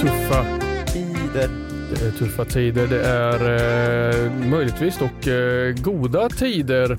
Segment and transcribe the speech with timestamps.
[0.00, 0.44] tuffa
[0.86, 1.50] tider.
[1.90, 2.86] Det är tuffa tider.
[2.86, 3.40] Det är
[4.24, 6.98] eh, möjligtvis dock eh, goda tider.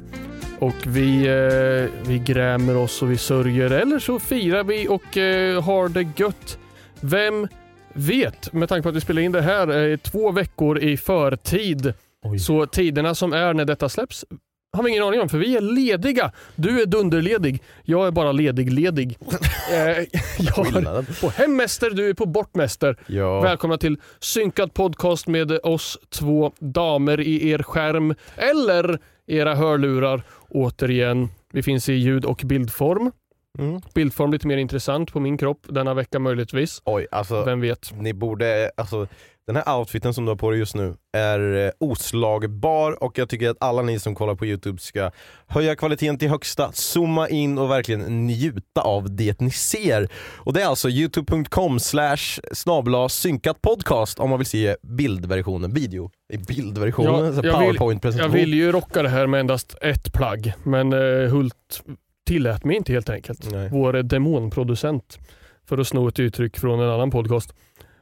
[0.59, 5.63] Och vi, eh, vi grämer oss och vi sörjer eller så firar vi och eh,
[5.63, 6.59] har det gött.
[6.99, 7.47] Vem
[7.93, 8.53] vet?
[8.53, 11.93] Med tanke på att vi spelar in det här eh, två veckor i förtid.
[12.39, 14.25] Så tiderna som är när detta släpps
[14.73, 16.31] har vi ingen aning om för vi är lediga.
[16.55, 17.63] Du är dunderledig.
[17.83, 19.17] Jag är bara ledig-ledig.
[19.71, 22.97] eh, på hemmäster, du är på bortmäster.
[23.07, 23.41] Ja.
[23.41, 30.23] Välkomna till Synkad podcast med oss två damer i er skärm eller era hörlurar.
[30.49, 33.11] Återigen, vi finns i ljud och bildform.
[33.59, 33.81] Mm.
[33.93, 36.81] Bildform lite mer intressant på min kropp denna vecka möjligtvis.
[36.85, 37.91] Oj, alltså Vem vet?
[37.93, 39.07] ni borde, alltså
[39.47, 43.29] den här outfiten som du har på dig just nu är eh, oslagbar och jag
[43.29, 45.11] tycker att alla ni som kollar på Youtube ska
[45.47, 50.09] höja kvaliteten till högsta, zooma in och verkligen njuta av det ni ser.
[50.37, 56.11] Och det är alltså youtube.com slash snabla synkat podcast om man vill se bildversionen, video
[56.33, 58.33] i bildversionen, Ja, så jag powerpoint-presentation.
[58.33, 61.83] vill ju rocka det här med endast ett plagg, men eh, Hult
[62.27, 63.51] tillät mig inte helt enkelt.
[63.51, 63.69] Nej.
[63.71, 65.19] Vår demonproducent,
[65.65, 67.53] för att sno ett uttryck från en annan podcast.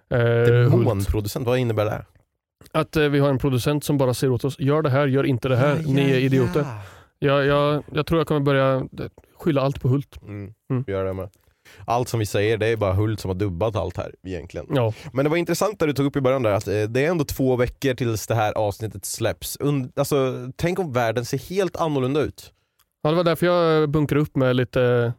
[0.10, 0.20] Eh.
[0.20, 2.06] Demonproducent, vad innebär det?
[2.72, 5.24] Att eh, vi har en producent som bara säger åt oss, gör det här, gör
[5.24, 6.66] inte det här, ni är idioter.
[7.20, 8.84] Jag, jag, jag tror jag kommer börja eh,
[9.38, 10.22] skylla allt på Hult.
[10.22, 10.84] Mm, Mm.
[10.88, 11.30] Gör det med.
[11.86, 14.68] Allt som vi säger, det är bara Hult som har dubbat allt här egentligen.
[14.70, 17.06] Ja, Men det var intressant det du tog upp i början där, att eh, det
[17.06, 19.56] är ändå två veckor tills det här avsnittet släpps.
[19.56, 22.54] Und alltså, tänk om världen ser helt annorlunda ut.
[23.04, 25.14] ja, det var därför jag bunkrade upp med lite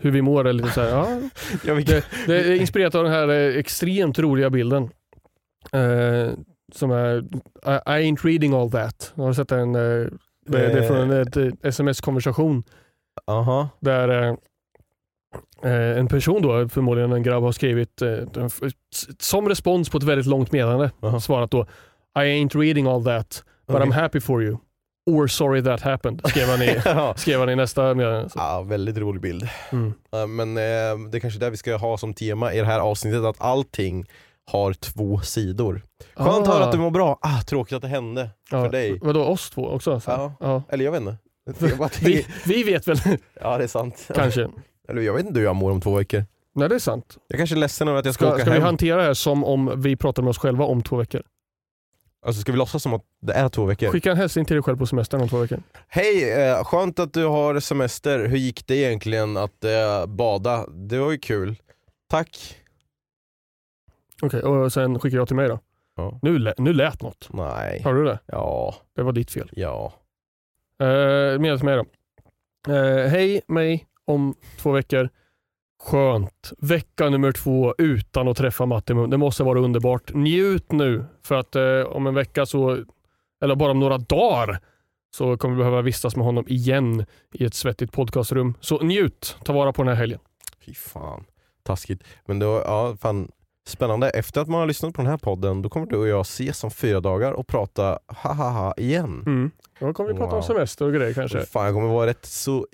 [0.00, 0.46] hur vi mår.
[0.46, 0.88] Eller så här.
[0.88, 1.20] Ja,
[1.64, 1.84] Jag vill...
[1.84, 4.90] det, det är inspirerat av den här eh, extremt roliga bilden.
[5.72, 6.30] Eh,
[6.72, 9.12] som är I, I ain't reading all that.
[9.14, 9.80] Jag har sett en, eh,
[10.46, 12.62] det, det är från en sms-konversation
[13.26, 13.68] Aha.
[13.80, 14.34] där eh,
[15.72, 18.18] eh, en person då, förmodligen en grabb, har skrivit eh,
[19.18, 21.20] som respons på ett väldigt långt meddelande Aha.
[21.20, 21.66] svarat då
[22.18, 23.88] I ain't reading all that but Okej.
[23.88, 24.56] I'm happy for you.
[25.06, 27.14] Or sorry that happened, skrev han i, ja.
[27.16, 28.30] skrev han i nästa meddelande.
[28.34, 29.48] Ja, väldigt rolig bild.
[29.72, 29.92] mm.
[30.10, 30.62] Ja, Men eh,
[31.10, 33.36] det är kanske är det vi ska ha som tema i det här avsnittet, att
[33.40, 34.06] allting
[34.50, 35.82] har två sidor.
[36.16, 37.18] Skönt att höra att du mår bra.
[37.22, 38.98] Ah, tråkigt att det hände för dig.
[39.02, 40.00] Vadå, oss två också?
[40.00, 40.10] Så.
[40.10, 40.32] Ja.
[40.40, 40.62] Ja.
[40.68, 41.16] Eller jag vet inte.
[41.60, 42.96] Jag Vi, vi vet väl
[43.40, 44.08] Ja det är sant.
[44.14, 44.48] kanske.
[44.88, 46.24] Eller jag vet inte hur jag mår om två veckor.
[46.54, 47.16] Nej det är sant.
[47.28, 48.66] Jag kanske är ledsen över att jag ska, Ska, åka ska vi hem.
[48.66, 51.22] hantera det här som om vi pratar med oss själva om två veckor?
[52.26, 53.88] Alltså ska vi låtsas som att det är två veckor?
[53.90, 55.62] Skicka en hälsning till dig själv på semestern om två veckor.
[55.88, 58.26] Hej, eh, skönt att du har semester.
[58.26, 60.66] Hur gick det egentligen att eh, bada?
[60.66, 61.56] Det var ju kul.
[62.10, 62.56] Tack.
[64.22, 65.60] Okej, och sen skickar jag till mig då.
[65.96, 66.18] Ja.
[66.22, 67.28] Nu, lä- nu lät något.
[67.32, 67.82] Nej.
[67.84, 68.18] Har du det?
[68.26, 69.50] Ja, Det var ditt fel.
[69.52, 69.92] ja.
[70.82, 71.84] Uh, Medel till mig då.
[72.74, 75.08] Eh, hej mig om två veckor.
[75.82, 76.52] Skönt.
[76.58, 79.10] Vecka nummer två utan att träffa Mattimum.
[79.10, 80.14] Det måste vara underbart.
[80.14, 82.84] Njut nu för att eh, om en vecka så,
[83.42, 84.58] eller bara om några dagar,
[85.16, 88.54] så kommer vi behöva vistas med honom igen i ett svettigt podcastrum.
[88.60, 89.36] Så njut.
[89.44, 90.20] Ta vara på den här helgen.
[90.66, 91.24] Fy fan.
[91.62, 92.02] Taskigt.
[92.26, 93.28] Men då, ja fan.
[93.68, 94.10] Spännande.
[94.10, 96.64] Efter att man har lyssnat på den här podden, då kommer du och jag ses
[96.64, 99.22] om fyra dagar och prata ha-ha-ha igen.
[99.26, 99.50] Mm.
[99.80, 100.46] Då kommer vi prata om Wow.
[100.46, 101.40] semester och grejer kanske.
[101.40, 102.66] Fan, jag kommer vara rätt så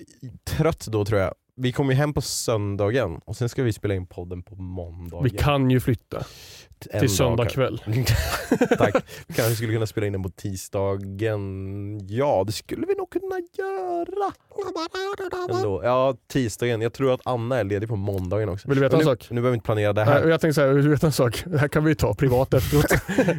[0.43, 1.33] trött då tror jag.
[1.55, 5.23] Vi kommer ju hem på söndagen och sen ska vi spela in podden på måndagen.
[5.23, 7.81] Vi kan ju flytta En till dag söndag kväll.
[8.77, 8.95] Tack.
[9.27, 11.99] Vi kanske skulle kunna spela in den på tisdagen.
[12.07, 14.31] Ja, det skulle vi nog kunna göra.
[15.49, 15.81] Ändå.
[15.83, 16.81] Ja, tisdagen.
[16.81, 18.67] Jag tror att Anna är ledig på måndagen också.
[18.67, 19.27] Vill du veta Men en nu, sak?
[19.29, 20.27] Nu behöver vi inte planera det här.
[20.27, 21.43] Jag tänkte säga, vill du veta en sak?
[21.45, 22.85] Det här kan vi ta privat efteråt.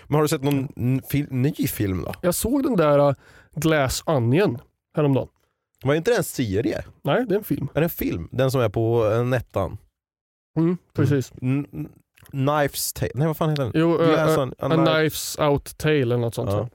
[0.06, 0.68] Men har du sett någon
[1.10, 2.14] fil- ny film då?
[2.22, 3.14] Jag såg den där
[3.54, 4.58] Glass Onion
[4.96, 5.28] häromdagen.
[5.82, 6.84] Var inte det en serie?
[7.04, 7.68] Nej, det är en film.
[7.74, 8.28] Är det en film?
[8.32, 9.78] Den som är på nettan?
[10.58, 11.32] Mm, precis.
[11.42, 11.88] N-
[12.30, 13.10] Knives Tale?
[13.14, 13.72] Nej vad fan heter den?
[13.74, 16.50] Jo, Glass eh, on- A a knife- Knives Out Tale eller något sånt.
[16.50, 16.68] Ja.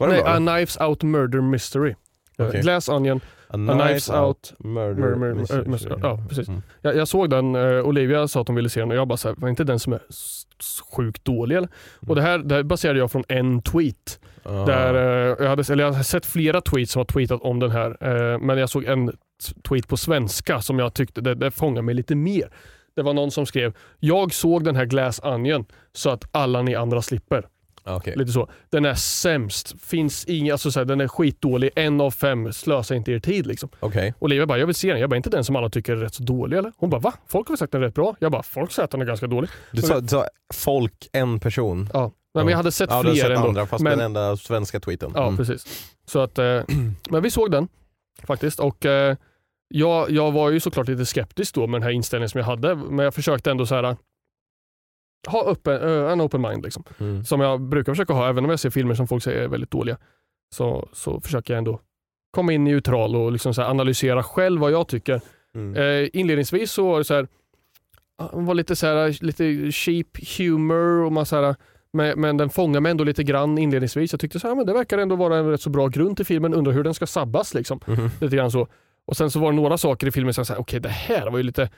[0.00, 0.30] Var Nej, bra?
[0.32, 1.94] A Knives Out Murder Mystery.
[2.38, 2.60] Eh, Okej.
[2.60, 5.68] Glass Onion, A A Knives Out Murder, Murder- Murder- Mystery.
[5.68, 5.98] Mystery.
[6.02, 6.48] Ja, precis.
[6.48, 6.62] Mm.
[6.80, 9.16] Jag, jag såg den, eh, Olivia sa att hon ville se den och jag bara
[9.16, 10.00] såhär, var inte den som är
[10.96, 11.68] sjukt dålig eller?
[12.06, 14.20] Och det här, det här baserade jag från en tweet.
[14.42, 14.64] Ah.
[14.64, 17.70] Där, eh, jag, hade, eller jag har sett flera tweets som har tweetat om den
[17.70, 19.12] här, eh, men jag såg en
[19.68, 22.50] tweet på svenska som jag tyckte det, det fångade mig lite mer.
[22.96, 26.74] Det var någon som skrev, jag såg den här Glass Onion så att alla ni
[26.74, 27.48] andra slipper.
[27.86, 28.14] Ah, okej.
[28.16, 28.50] Lite så.
[28.70, 32.94] Den är sämst, finns inga, alltså så här, den är skitdålig, en av fem, slösa
[32.94, 33.68] inte er tid liksom.
[33.80, 34.14] Okej.
[34.18, 35.00] Olivia bara, jag vill se den.
[35.00, 36.72] Jag bara, inte den som alla tycker är rätt så dålig eller?
[36.76, 37.12] Hon bara, va?
[37.26, 38.16] Folk har väl sagt den är rätt bra?
[38.18, 39.50] Jag bara, folk säger att den är ganska dålig.
[39.72, 41.88] Du sa, du sa folk, en person.
[41.92, 42.00] Ja.
[42.34, 43.48] Nej, men jag hade sett ja, fler sett ändå.
[43.48, 45.12] andra fast men, den enda svenska tweeten.
[45.14, 45.36] Ja, Mm.
[45.36, 45.92] precis.
[46.06, 46.62] Så att, eh,
[47.10, 47.68] men vi såg den
[48.26, 49.16] faktiskt och eh,
[49.68, 52.74] jag, jag var ju såklart lite skeptisk då med den här inställningen som jag hade,
[52.74, 53.96] men jag försökte ändå så här
[55.26, 56.84] ha öppen, eh, en open mind liksom.
[56.98, 57.24] Mm.
[57.24, 59.70] Som jag brukar försöka ha, även om jag ser filmer som folk säger är väldigt
[59.70, 59.98] dåliga.
[60.54, 61.80] Så, så försöker jag ändå
[62.30, 65.20] komma in neutral och liksom analysera själv vad jag tycker.
[65.54, 65.76] Mm.
[65.76, 67.28] Eh, inledningsvis så var det så här,
[68.18, 71.56] det var lite, så här, lite cheap humor och man så här,
[71.92, 74.12] men, men den fångar mig ändå lite grann inledningsvis.
[74.12, 76.26] Jag tyckte så här, men det verkar ändå vara en rätt så bra grund till
[76.26, 76.54] filmen.
[76.54, 77.80] Undrar hur den ska sabbas liksom.
[77.86, 78.10] Mhm.
[78.20, 78.68] Lite grann så.
[79.06, 81.30] Och sen så var det några saker i filmen som jag sa, okej det här
[81.30, 81.70] var ju lite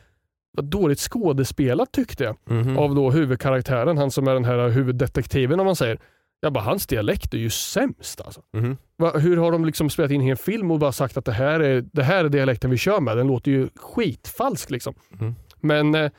[0.52, 2.37] vad dåligt skådespelat tyckte jag.
[2.44, 2.78] Mhm.
[2.78, 5.99] Av då huvudkaraktären, han som är den här huvuddetektiven om man säger.
[6.40, 8.43] Jag bara, hans dialekt är ju sämst alltså.
[8.52, 8.76] Mhm.
[8.96, 11.32] Va, hur har de liksom spelat in i en film och bara sagt att det
[11.32, 13.17] här är, det här är dialekten vi kör med?
[13.17, 14.94] Den låter ju skitfalsk liksom.
[15.20, 15.35] Mm.
[15.61, 16.11] Men eh,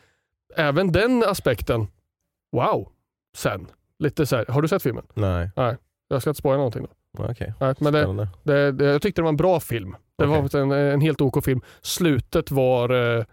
[0.55, 1.87] även den aspekten,
[2.51, 2.89] wow,
[3.37, 3.67] sen.
[3.99, 5.03] Lite så här, har du sett filmen?
[5.13, 5.49] Nej,
[6.07, 6.87] Jag ska inte spoila någonting
[7.17, 7.23] då.
[7.23, 7.53] okej.
[7.59, 9.95] Nej, men det, det, det, jag tyckte det var en bra film.
[10.17, 10.27] Det Okej.
[10.27, 11.61] var faktiskt en, en helt OK film.
[11.81, 13.25] Slutet var eh,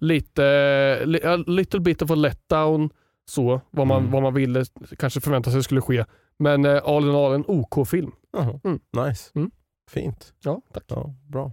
[0.00, 2.90] lite, li, a little bit of a letdown.
[3.30, 4.12] Så, vad man, Mm.
[4.12, 4.64] vad man ville
[4.98, 6.04] kanske förvänta sig skulle ske.
[6.38, 8.12] Men eh, all in all en OK-film.
[8.32, 8.60] Jaha.
[8.64, 8.80] Mm.
[9.08, 9.30] Nice.
[9.34, 9.50] Mm.
[9.90, 10.32] Fint.
[10.44, 10.84] Ja, tack.
[10.86, 11.52] Ja, bra.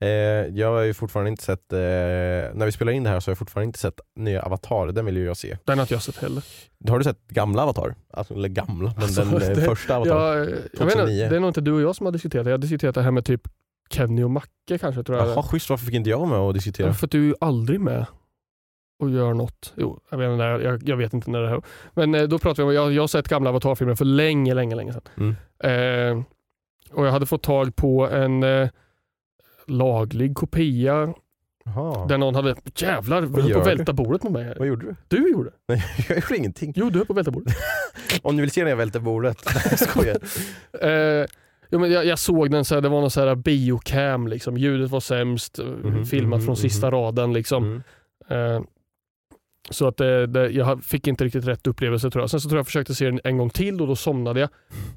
[0.00, 0.08] Eh,
[0.58, 3.32] jag har ju fortfarande inte sett, eh, när vi spelar in det här så har
[3.32, 5.56] jag fortfarande inte sett nya Avatar, den vill ju jag se.
[5.64, 6.44] Den har inte jag sett heller.
[6.88, 7.94] Har du sett gamla Avatar?
[8.12, 10.36] Alltså, eller gamla, men Alltså, den eh, det- första Avatar?
[10.36, 11.28] Jag, jag vet inte, 2009.
[11.30, 12.50] det är nog inte du och jag som har diskuterat det.
[12.50, 13.42] Jag har diskuterat det här med typ
[13.90, 15.02] Kenny och Macke kanske.
[15.02, 15.28] Tror jag.
[15.28, 16.86] Jaha schysst, varför fick inte jag med och diskutera?
[16.86, 18.06] Ja, för att du är ju aldrig med
[18.98, 19.72] och gör något.
[19.76, 21.62] Jo, jag vet inte, jag, jag vet inte när det här
[21.94, 24.74] Men eh, då pratar vi om, jag, jag har sett gamla Avatar-filmer för länge, länge,
[24.74, 25.02] länge sedan.
[25.16, 25.36] Mm.
[26.18, 26.24] Eh,
[26.92, 28.68] och jag hade fått tag på en eh,
[29.66, 31.14] laglig kopia
[31.64, 32.06] Jaha.
[32.06, 34.56] där någon hade, jävlar, du höll på att välta bordet med mig här.
[34.58, 34.96] Vad gjorde du?
[35.08, 35.50] Du gjorde.
[35.68, 36.72] Nej, jag gjorde ingenting.
[36.76, 37.54] Jo, du höll på att välta bordet.
[38.22, 39.38] Om ni vill se när jag välter bordet.
[39.70, 40.16] jag skojar.
[40.72, 41.26] Eh,
[41.70, 44.56] jo, men jag, jag såg den, så här, det var någon så här biocam, liksom.
[44.56, 46.94] ljudet var sämst, eh, Mhm, filmat mhm, från sista mhm.
[46.96, 47.32] raden.
[47.32, 47.82] Liksom.
[48.30, 48.54] Mm.
[48.56, 48.62] Eh,
[49.70, 52.30] Så att det, det, jag fick inte riktigt rätt upplevelse tror jag.
[52.30, 54.48] Sen så tror jag jag försökte se den en gång till och då somnade jag.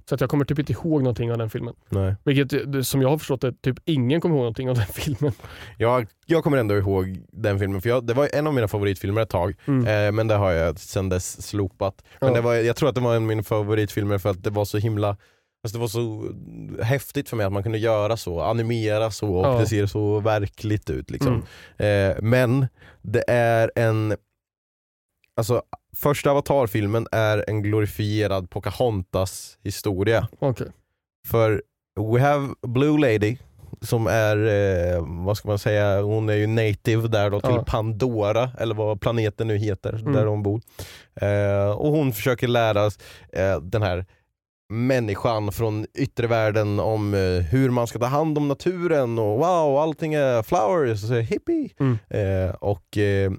[0.10, 1.74] Så att jag kommer typ inte ihåg någonting av den filmen.
[1.90, 2.16] Nej.
[2.24, 5.32] Vilket det- som jag har förstått det, typ ingen kommer ihåg någonting av den filmen.
[5.78, 9.22] Jag, jag kommer ändå ihåg den filmen, för jag, det var en av mina favoritfilmer
[9.22, 10.08] ett tag, Mm.
[10.08, 12.04] eh, men det har jag sedan dess slopat.
[12.22, 12.36] Men Ja.
[12.36, 14.66] det var, jag tror att det var en av mina favoritfilmer för att det var
[14.66, 15.18] så himla
[15.64, 16.34] Alltså det var så
[16.84, 19.60] häftigt för mig att man kunde göra så, animera så och Ja.
[19.60, 21.10] det ser så verkligt ut.
[21.12, 21.44] Liksom.
[21.78, 22.12] Mm.
[22.12, 22.68] Eh, men
[23.02, 24.16] det är en...
[25.36, 25.62] Alltså
[25.96, 30.28] första Avatar-filmen är en glorifierad Pocahontas historia.
[30.40, 30.68] Okej.
[31.28, 31.64] För
[32.14, 33.38] we have Blue Lady
[33.82, 37.64] som är, eh, vad ska man säga, hon är ju native där då till Ja.
[37.68, 40.14] Pandora, eller vad planeten nu heter, Mm.
[40.14, 40.62] där hon bor.
[41.16, 42.86] Eh, och hon försöker lära
[43.34, 44.06] eh, den här
[44.72, 49.78] människan från yttre världen om eh, hur man ska ta hand om naturen och wow,
[49.78, 51.70] allting är flowers, hippie.
[51.80, 51.98] Mm.
[52.10, 53.32] Eh, och eh,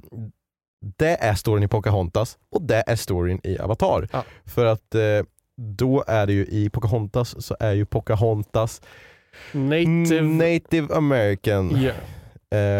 [0.99, 4.09] det är storyn i Pocahontas och det är storyn i Avatar.
[4.13, 4.25] Ja.
[4.45, 8.83] För att eh, då är det ju i Pocahontas så är ju Pocahontas
[9.53, 10.23] Native.
[10.23, 11.77] native american.
[11.77, 11.97] Yeah.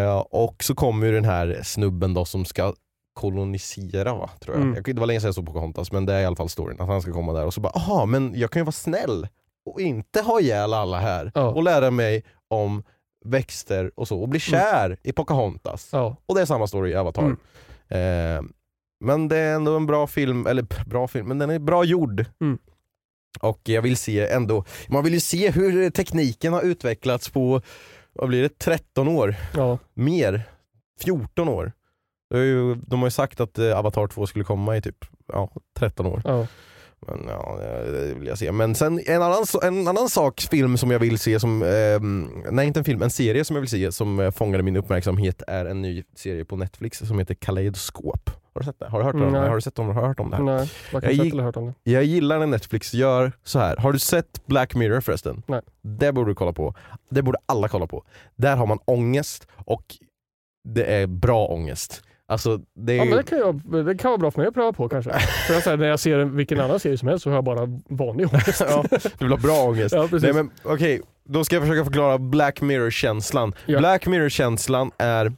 [0.05, 2.73] Eh, och så kommer ju den här snubben då som ska
[3.13, 4.65] kolonisera va, tror jag.
[4.67, 4.83] Mm.
[4.83, 6.87] Det var länge sedan jag såg Pocahontas men det är i alla fall storyn, att
[6.87, 9.27] han ska komma där och så bara aha men jag kan ju vara snäll
[9.65, 11.47] och inte ha ihjäl alla här Ja.
[11.49, 12.83] och lära mig om
[13.25, 15.89] växter och så och bli kär i Pocahontas.
[15.91, 16.15] Ja.
[16.25, 17.23] Och det är samma story i Avatar.
[17.23, 17.37] Mm.
[17.87, 18.43] Eh,
[19.05, 22.25] men det är ändå en bra film, eller bra film, men den är bra gjord.
[22.41, 22.57] Mm.
[23.41, 27.61] Och jag vill se ändå, man vill ju se hur tekniken har utvecklats på,
[28.13, 29.35] vad blir det, 13 år?
[29.55, 29.77] Ja.
[29.93, 30.43] Mer?
[31.03, 31.71] 14 år?
[32.33, 35.49] Är ju, de har ju sagt att eh, Avatar 2 skulle komma i typ ja,
[35.77, 36.21] 13 år.
[36.25, 36.47] Ja.
[37.07, 37.57] Men ja,
[37.91, 38.51] det vill jag se.
[38.51, 42.67] Men sen en annan, en annan sak, film som jag vill se, som, ehm, nej
[42.67, 45.65] inte en film, en serie som jag vill se som eh, fångade min uppmärksamhet är
[45.65, 48.29] en ny serie på Netflix som heter Kaleidoskop.
[48.53, 48.89] Har du sett det?
[48.89, 49.31] Har du hört om Nej.
[49.31, 49.47] det?
[49.47, 50.43] Har du sett om, har du hört om det här?
[50.43, 51.91] Nej, Jag sett eller hört om det.
[51.91, 53.77] Jag gillar när Netflix gör så här.
[53.77, 55.43] Har du sett Black Mirror förresten?
[55.47, 55.61] Nej.
[55.81, 56.75] Det borde du kolla på.
[57.09, 58.03] Det borde alla kolla på.
[58.35, 59.83] Där har man ångest och
[60.69, 62.03] det är bra ångest.
[62.27, 64.73] Alltså, det Ja, ju- det, kan jag, det kan vara bra för mig att pröva
[64.73, 65.11] på kanske.
[65.47, 67.43] För jag säger, när jag ser en- vilken annan serie som helst så har jag
[67.43, 68.61] bara vanlig ångest.
[68.69, 68.83] ja,
[69.17, 69.95] du vill ha bra ångest.
[69.95, 70.23] Ja, precis.
[70.23, 73.53] Nej, men, Okej, då ska jag försöka förklara Black Mirror-känslan.
[73.65, 73.79] Ja.
[73.79, 75.33] Black Mirror-känslan är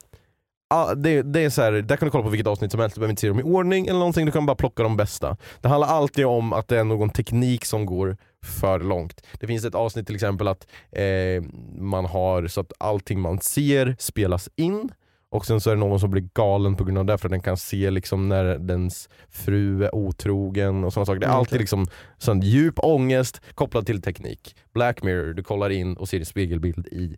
[0.70, 2.96] Ja, det, det är så här, där kan du kolla på vilket avsnitt som helst,
[2.96, 5.38] du behöver inte se dem i ordning eller någonting, du kan bara plocka de bästa.
[5.62, 9.22] Det handlar alltid om att det är någon teknik som går för långt.
[9.40, 11.44] Det finns ett avsnitt till exempel att eh,
[11.80, 14.90] man har så att allting man ser spelas in
[15.36, 17.32] och sen så är det någon som blir galen på grund av det för att
[17.32, 21.20] den kan se liksom när dens fru är otrogen och sådana saker.
[21.20, 21.88] Det är Mm, alltid liksom
[22.18, 24.56] sån djup ångest kopplad till teknik.
[24.74, 27.18] Black Mirror, du kollar in och ser din spegelbild i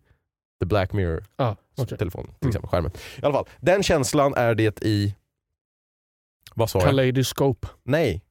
[0.60, 1.98] The Black Mirror Ah, okej.
[1.98, 2.50] telefonen, till Mm.
[2.50, 2.92] exempel skärmen.
[3.22, 5.16] I alla fall, den känslan är det i...
[6.56, 6.88] Vad sa jag?
[6.88, 7.68] Kaleidoscope.
[7.84, 8.24] Nej.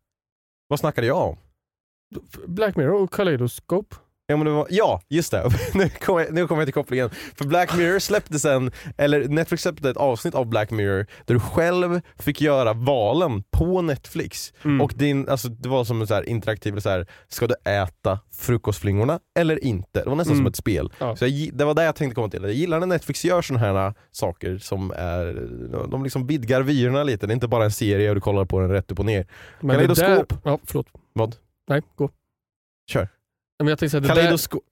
[0.68, 1.36] Vad snackade jag om?
[2.46, 3.96] Black Mirror och Kaleidoscope.
[4.28, 5.50] Ja, men det var, ja just det.
[5.74, 7.10] nu kommer jag, nu kommer jag till kopplingen.
[7.10, 11.40] För Black Mirror släppte sen, eller Netflix släppte ett avsnitt av Black Mirror där du
[11.40, 14.52] själv fick göra valen på Netflix.
[14.64, 14.80] Mm.
[14.80, 18.20] Och din, alltså, det var som en så här interaktiv, så här, ska du äta
[18.34, 20.02] frukostflingorna eller inte?
[20.02, 20.44] Det var nästan Mm.
[20.44, 20.92] som ett spel.
[20.98, 21.16] Ja.
[21.16, 22.42] Så jag, det var det jag tänkte komma till.
[22.42, 25.48] Jag gillar när Netflix gör sådana här saker som är,
[25.90, 27.26] de liksom vidgar vyerna lite.
[27.26, 29.26] Det är inte bara en serie och du kollar på den rätt upp och ner.
[29.60, 30.40] Men det där, Kaleidoskop.
[30.44, 30.86] ja, förlåt.
[31.12, 31.36] Vad?
[31.68, 32.10] Nej, gå.
[32.90, 33.08] Kör.
[33.58, 34.62] Men jag tänkte säga, det där, Kaleidoskop.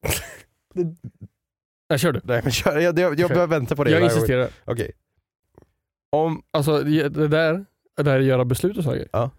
[1.91, 2.21] nej, kör du.
[2.25, 3.91] Nej men kör, jag, jag, jag behöver vänta på det.
[3.91, 4.17] Jag varje gång.
[4.17, 4.49] insisterar.
[4.65, 4.93] Okej.
[6.13, 7.65] Om, Alltså det där,
[7.97, 9.09] det där göra beslut och saker.
[9.13, 9.31] Ja.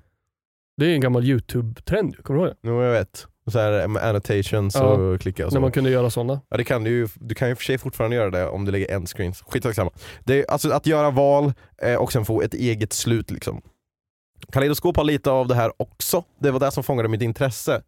[0.78, 2.70] Det är en gammal YouTube-trend, kommer du ihåg det?
[2.70, 4.82] nu jag vet, så här med annotations Ja.
[4.84, 5.56] och klicka och så.
[5.56, 6.42] När man kunde göra sådana.
[6.50, 8.72] Ja det kan du ju, du kan ju för sig fortfarande göra det om du
[8.72, 9.34] lägger en screen.
[9.34, 9.74] Skitsamma.
[9.74, 9.92] samma.
[10.24, 13.62] Det är alltså att göra val eh, och sen få ett eget slut liksom.
[14.52, 16.24] Kaleidoskop har lite av det här också.
[16.40, 17.82] Det var det som fångade mitt intresse.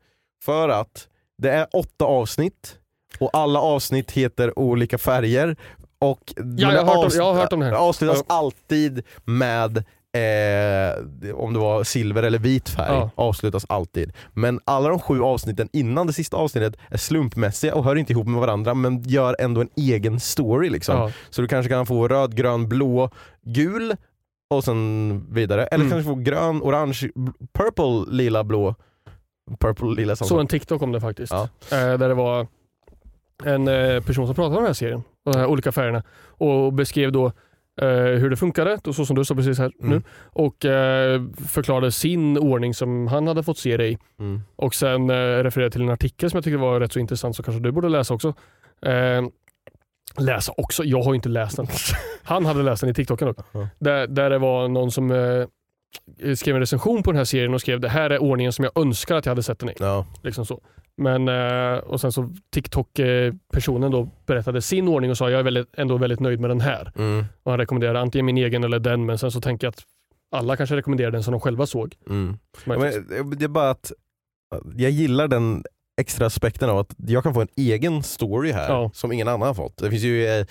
[0.44, 2.75] För att det är åtta avsnitt
[3.20, 5.56] och alla avsnitt heter olika färger.
[6.00, 7.74] Och jag har hört om- jag har hört om det här.
[7.74, 8.36] avslutas Ja.
[8.36, 13.10] alltid med Eh, om det var silver eller vit färg, Ja.
[13.15, 14.13] avslutas alltid.
[14.34, 18.27] Men alla de sju avsnitten innan det sista avsnittet är slumpmässiga och hör inte ihop
[18.27, 20.70] med varandra men gör ändå en egen story.
[20.70, 20.96] Liksom.
[20.96, 21.12] Ja.
[21.29, 23.10] Så du kanske kan få röd, grön, blå,
[23.46, 23.96] gul
[24.50, 25.65] och sen vidare.
[25.67, 25.91] Eller Mm.
[25.91, 27.10] kanske få grön, orange,
[27.53, 28.75] purple, lila, blå.
[29.60, 30.42] Purple, lila, samma Så sak.
[30.42, 31.34] en TikTok om det faktiskt.
[31.34, 31.50] Ja.
[31.72, 32.48] Eh, där det var
[33.44, 37.12] en eh, person som pratade om den här serien, de här olika färgerna och beskrev
[37.12, 37.25] då
[37.82, 39.92] eh, hur det funkade, och så som du sa precis här Mm.
[39.92, 40.01] nu.
[40.24, 43.98] Och eh, förklarade sin ordning som han hade fått se det i.
[44.20, 44.42] Mm.
[44.56, 45.13] Och sen eh,
[45.44, 47.89] refererade till en artikel som jag tyckte var rätt så intressant som kanske du borde
[47.89, 48.34] läsa också.
[48.86, 49.22] Eh,
[50.18, 50.84] läsa också.
[50.84, 51.68] Jag har inte läst den.
[52.24, 53.38] Han hade läst den i TikToken dock.
[53.51, 53.68] Ja.
[53.80, 55.12] Där, där det var någon som
[56.36, 58.77] skrev en recension på den här serien och skrev det här är ordningen som jag
[58.82, 59.74] önskar att jag hade sett den i.
[59.79, 60.06] Ja.
[60.24, 60.62] Liksom så.
[60.98, 65.67] Men, eh, och sen så TikTok-personen då berättade sin ordning och sa jag är väldigt,
[65.77, 66.91] ändå väldigt nöjd med den här.
[66.98, 67.25] Mm.
[67.44, 69.84] Och han rekommenderade antingen min egen eller den men sen så tänker jag att
[70.32, 71.96] alla kanske rekommenderar den som de själva såg.
[72.10, 72.38] Mm.
[72.65, 73.91] Ja, men, det är bara att
[74.75, 75.63] jag gillar den
[76.01, 78.91] extra aspekten av att jag kan få en egen story här Ja.
[78.94, 79.77] som ingen annan har fått.
[79.77, 80.46] Det finns ju eh,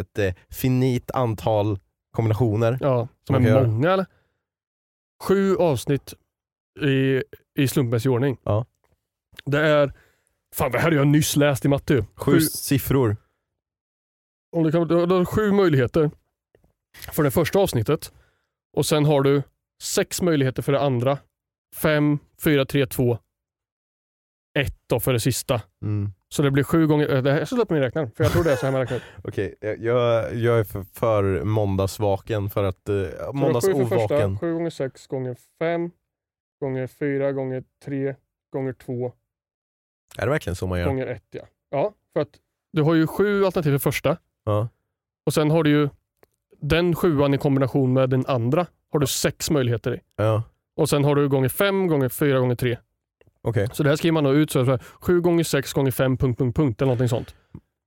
[0.00, 1.78] ett eh, finit antal
[2.12, 2.78] kombinationer.
[2.80, 4.06] Ja, Som men många eller?
[5.22, 6.14] Sju avsnitt
[6.80, 7.22] i,
[7.58, 8.36] i slumpmässig ordning.
[8.42, 8.66] Ja.
[9.44, 9.92] Det är,
[10.54, 12.04] fan det här har jag nyss läst i matte ju.
[12.14, 13.16] Sju siffror.
[14.56, 16.10] om du, kan, du har sju möjligheter
[17.12, 18.12] för det första avsnittet
[18.76, 19.42] och sen har du
[19.82, 21.18] sex möjligheter för det andra.
[21.76, 23.18] Fem, fyra, tre, två,
[24.58, 25.62] ett då för det sista.
[25.82, 26.12] Mm.
[26.32, 28.24] Så det blir sju gånger, eh, det här, jag ska slå upp min räknare för
[28.24, 29.00] jag tror det är så här man räknar.
[29.24, 32.88] Okej, jag, jag, jag är för, för måndagsvaken för att...
[32.88, 35.90] Är Sju för första, sju gånger sex gånger fem,
[36.60, 38.14] gånger fyra, gånger tre,
[38.52, 39.12] gånger två,
[40.18, 40.86] Är det verkligen så man gör?
[40.86, 41.42] gånger ett ja.
[41.70, 42.28] Ja, för att
[42.72, 44.68] du har ju sju alternativ för första Ja.
[45.26, 45.88] och sen har du ju
[46.60, 50.00] den sjuan i kombination med den andra har du sex möjligheter i.
[50.16, 50.42] Ja.
[50.76, 52.78] Och sen har du gånger fem, gånger fyra, gånger tre.
[53.42, 53.68] Okej.
[53.72, 56.38] Så det här skriver man då ut så här, sju gånger sex gånger fem punkt,
[56.38, 57.34] punkt, punkt eller någonting sånt.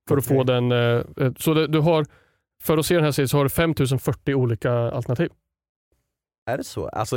[0.08, 2.06] För att få den, eh, eh, så det, du har,
[2.62, 5.30] för att se den här serien så har du 5040 olika alternativ.
[6.46, 6.88] Är det så?
[6.88, 7.16] Alltså,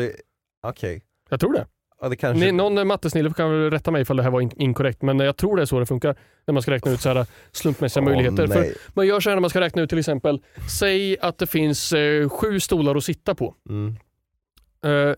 [0.64, 1.02] okej.
[1.30, 1.68] Jag tror det.
[2.02, 2.46] Ja, det kanske...
[2.46, 5.38] Ni, någon mattesnille kan väl rätta mig ifall det här var in, inkorrekt, men jag
[5.38, 6.16] tror det är så det funkar
[6.48, 8.48] när man ska räkna ut så här slumpmässiga Åh, möjligheter.
[8.48, 10.42] För man gör så här när man ska räkna ut till exempel,
[10.80, 13.56] säg att det finns eh, sju stolar att sitta på.
[13.70, 13.96] Mm.
[14.84, 15.16] Eh,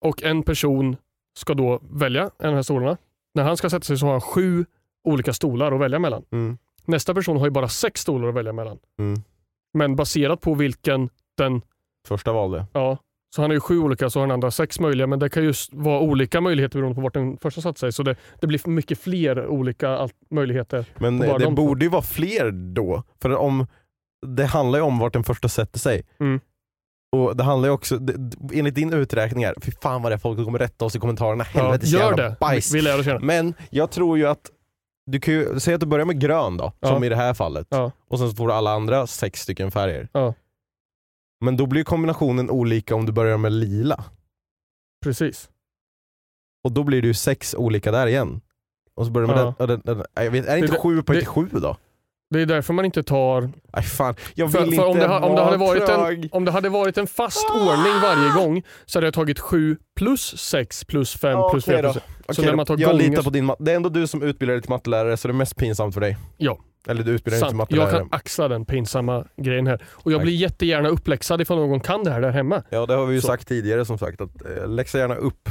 [0.00, 0.96] och en person
[1.40, 2.96] ska då välja en av de här stolarna.
[3.34, 4.64] När han ska sätta sig så har han sju
[5.04, 6.22] olika stolar att välja mellan.
[6.32, 6.58] Mm.
[6.84, 8.78] Nästa person har ju bara sex stolar att välja mellan.
[8.98, 9.22] Mm.
[9.74, 11.62] Men baserat på vilken den,
[12.08, 12.66] Första valde.
[12.72, 12.98] ja,
[13.34, 15.44] så han har ju sju olika så har den andra sex möjliga men det kan
[15.44, 17.92] just vara olika möjligheter beroende på vart den första satt sig.
[17.92, 20.84] Så det, det blir mycket fler olika möjligheter.
[20.98, 23.02] Men bara det de borde ju vara fler då.
[23.22, 23.66] För om
[24.26, 26.06] det handlar ju om vart den första sätter sig.
[26.20, 26.40] Mm.
[27.16, 30.44] Och det handlar ju också, det, enligt din uträkningar, fy fan vad det är folk
[30.44, 31.44] kommer rätta oss i kommentarerna.
[31.54, 32.36] Ja, Helvetes gör jävla det.
[32.40, 32.74] bajs.
[32.74, 33.22] Vi, lär oss.
[33.22, 34.50] Men jag tror ju att,
[35.06, 36.88] du kan ju säga att du börjar med grön då, Ja.
[36.88, 37.66] som i det här fallet.
[37.70, 37.92] Ja.
[38.08, 40.08] Och sen så får du alla andra sex stycken färger.
[40.12, 40.34] Ja.
[41.44, 44.04] Men då blir kombinationen olika om du börjar med lila.
[45.04, 45.50] Precis.
[46.64, 48.40] Och då blir det ju sex olika där igen.
[48.94, 49.66] Och så börjar du med Ja.
[49.66, 51.76] den, den, den, jag vet, är det inte Det- sju på det- ett sju då?
[52.30, 53.40] Det är därför man inte tar
[53.74, 56.24] Nej fan, jag vill För, inte för om, det, ha- om, det hade varit trög.
[56.24, 59.76] en, om det hade varit en fast ordning varje gång så hade jag tagit 7
[59.96, 61.92] plus 6 plus 5 Ja, plus okej 4 då.
[61.92, 63.62] plus Okej Så när då, man tar jag gånger- litar på din matte.
[63.64, 66.00] Det är ändå du som utbildar dig till mattelärare så det är mest pinsamt för
[66.00, 66.16] dig.
[66.36, 66.58] Ja.
[66.88, 67.70] Eller du utbildar dig inte till Sant.
[67.70, 68.08] Jag mattelärare.
[68.10, 69.82] kan axla den pinsamma grejen här.
[69.90, 70.24] Och jag Tack.
[70.24, 72.62] blir jättegärna uppläxad ifall någon kan det här där hemma.
[72.70, 73.26] Ja det har vi ju Så.
[73.26, 75.48] sagt tidigare som sagt, att eh, läxa gärna upp.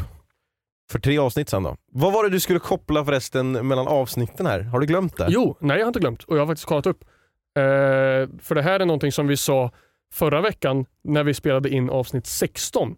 [0.91, 1.75] För tre avsnitt sen då.
[1.91, 4.61] Vad var det du skulle koppla förresten mellan avsnitten här?
[4.61, 5.27] Har du glömt det?
[5.29, 7.03] Jo, nej jag har inte glömt och jag har faktiskt kollat upp.
[7.57, 7.61] Eh,
[8.41, 9.71] för det här är någonting som vi sa
[10.13, 12.95] förra veckan när vi spelade in avsnitt 16.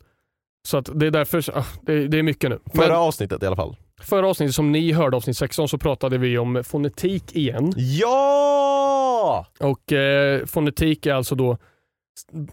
[0.68, 2.60] Så att det är därför, ah, det, det är mycket nu.
[2.76, 3.76] Förra Men avsnittet i alla fall.
[4.02, 7.74] förra avsnittet som ni hörde, avsnitt 16, så pratade vi om fonetik igen.
[7.76, 9.46] Ja!
[9.60, 11.58] Och eh, fonetik är alltså då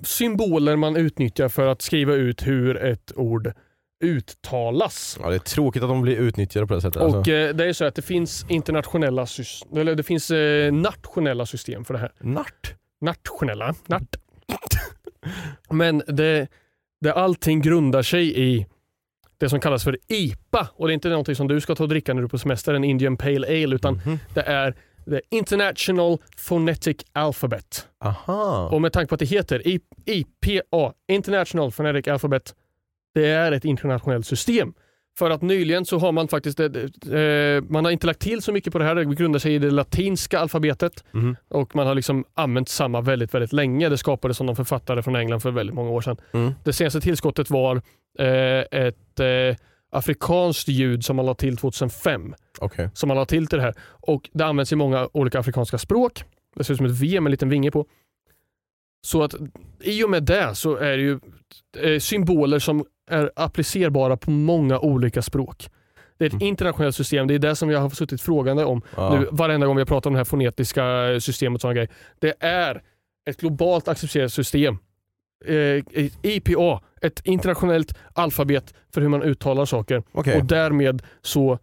[0.03, 3.53] symboler man utnyttjar för att skriva ut hur ett ord
[4.05, 5.19] uttalas.
[5.23, 7.03] Ja det är tråkigt att de blir utnyttjade på det sättet.
[7.03, 7.33] Och alltså.
[7.33, 9.27] eh, det är så att det finns internationella
[9.77, 12.13] eller det finns eh, nationella system för det här.
[12.21, 12.75] Nart.
[13.01, 14.17] Nationella, nat.
[15.71, 16.49] Men det,
[17.01, 18.67] det allting grundar sig i
[19.39, 21.89] det som kallas för IPA och det är inte någonting som du ska ta och
[21.89, 24.19] dricka när du är på semester, en Indian Pale Ale, utan Mhm.
[24.35, 24.75] det är
[25.11, 27.87] the International Phonetic Alphabet.
[28.05, 28.69] Aha.
[28.73, 29.63] Och med tanke på att det heter
[30.07, 32.55] IPA, International Phonetic Alphabet,
[33.21, 34.73] det är ett internationellt system.
[35.19, 36.67] För att nyligen så har man faktiskt, eh,
[37.21, 39.59] eh, man har inte lagt till så mycket på det här, det grundar sig i
[39.59, 41.37] det latinska alfabetet Mhm.
[41.49, 43.89] och man har liksom använt samma väldigt, väldigt länge.
[43.89, 46.17] Det skapades av någon författare från England för väldigt många år sedan.
[46.33, 46.53] Mm.
[46.65, 47.77] Det senaste tillskottet var
[48.19, 49.57] eh, ett eh,
[49.93, 52.91] afrikanskt ljud som man la till 2005 Okej.
[52.95, 53.75] som man la till till det här.
[53.91, 56.25] Och Det används i många olika afrikanska språk.
[56.57, 57.87] Det ser ut som ett V med en liten vinge på.
[59.01, 59.35] Så att
[59.81, 61.21] i och med det så är det ju
[61.79, 65.71] eh, symboler som är applicerbara på många olika språk.
[66.19, 66.47] Det är ett Mm.
[66.49, 67.27] internationellt system.
[67.27, 69.19] Det är det som jag har suttit frågande om Ja.
[69.21, 70.83] nu varenda gång vi har pratat om det här fonetiska
[71.21, 71.89] systemet och sådana grejer.
[72.19, 72.83] Det är
[73.31, 74.79] ett globalt accepterat system.
[75.47, 75.85] Eh,
[76.23, 80.03] IPA, ett internationellt alfabet för hur man uttalar saker.
[80.13, 80.37] Okej.
[80.41, 81.59] Och därmed så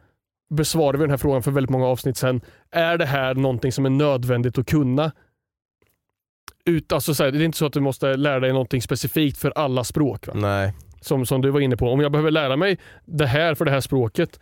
[0.54, 2.42] besvarar vi den här frågan för väldigt många avsnitt sen.
[2.72, 5.12] Är det här någonting som är nödvändigt att kunna
[6.66, 9.38] ut, alltså så här, det är inte så att du måste lära dig någonting specifikt
[9.38, 10.28] för alla språk.
[10.28, 10.34] Va?
[10.36, 10.74] Nej.
[11.02, 11.90] Som, som du var inne på.
[11.90, 14.40] Om jag behöver lära mig det här för det här språket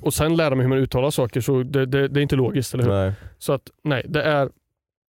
[0.00, 2.74] och sen lära mig hur man uttalar saker så det, det, det är inte logiskt,
[2.74, 2.90] eller hur?
[2.90, 3.12] nej.
[3.38, 4.48] Så att nej, det är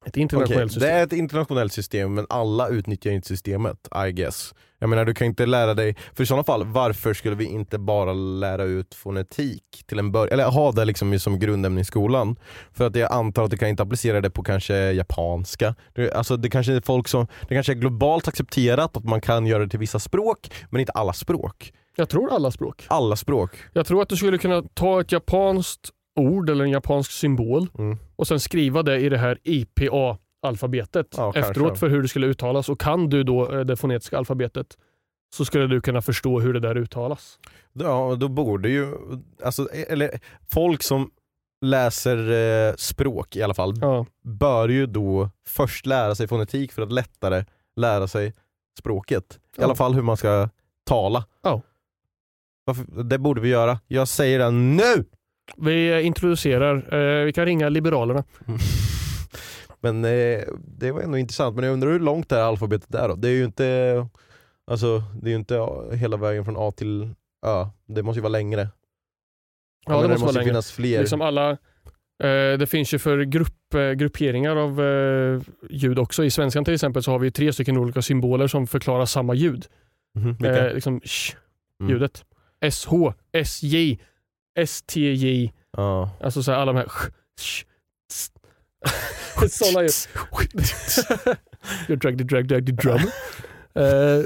[0.05, 0.89] ett internationellt Okej, system.
[0.89, 4.53] Det är ett internationellt system men alla utnyttjar inte systemet, I guess.
[4.79, 7.77] Jag menar du kan inte lära dig, för i sådana fall varför skulle vi inte
[7.77, 12.35] bara lära ut fonetik till en början, eller ha det liksom som grundämne i skolan?
[12.73, 15.75] För att jag antar att du kan inte applicera det på kanske japanska.
[15.93, 19.45] Det, alltså det kanske är folk som, det kanske är globalt accepterat att man kan
[19.45, 21.73] göra det till vissa språk, men inte alla språk.
[21.97, 22.85] Jag tror alla språk.
[22.87, 23.51] Alla språk.
[23.73, 27.97] Jag tror att du skulle kunna ta ett japanskt ord eller en japansk symbol Mm.
[28.15, 31.39] och sen skriva det i det här IPA-alfabetet Ja, kanske.
[31.51, 32.69] efteråt för hur det skulle uttalas.
[32.69, 34.77] Och kan du då eh, det fonetiska alfabetet
[35.35, 37.39] så skulle du kunna förstå hur det där uttalas.
[37.73, 38.93] Ja, då borde ju,
[39.43, 40.19] alltså, eller
[40.51, 41.11] folk som
[41.65, 42.17] läser
[42.69, 44.05] eh, språk i alla fall, Ja.
[44.23, 48.33] bör ju då först lära sig fonetik för att lättare lära sig
[48.79, 49.33] språket.
[49.33, 49.63] I Ja.
[49.63, 50.49] alla fall hur man ska
[50.85, 51.25] tala.
[51.43, 51.61] Ja.
[52.65, 53.79] Varför, det borde vi göra.
[53.87, 55.05] Jag säger det nu!
[55.57, 58.23] Vi introducerar, eh, vi kan ringa Liberalerna.
[59.81, 60.41] Men eh,
[60.77, 63.15] det var ändå intressant, men jag undrar hur långt det här alfabetet är då?
[63.15, 64.07] Det är ju inte,
[64.71, 67.09] alltså, det är ju inte hela vägen från A till
[67.45, 67.67] Ö.
[67.87, 68.61] Det måste ju vara längre.
[69.85, 70.45] Ja, Jag det menar, måste vara längre.
[70.49, 70.99] finnas fler.
[70.99, 71.49] Liksom alla,
[72.23, 76.23] eh, det finns ju för grupp, eh, grupperingar av eh, ljud också.
[76.23, 79.65] I svenskan till exempel så har vi tre stycken olika symboler som förklarar samma ljud.
[80.39, 80.67] Vilka?
[80.67, 81.35] Eh, liksom sh,
[81.79, 81.91] Mm.
[81.93, 82.25] ljudet.
[82.71, 82.89] SH,
[83.31, 83.99] SJ,
[84.67, 85.51] STJ.
[85.77, 86.09] Ja.
[86.23, 86.87] Alltså så här, alla de här.
[89.49, 89.91] Sådana ljud.
[91.89, 92.99] You drag the drag drag the drum.
[93.77, 94.21] Eh,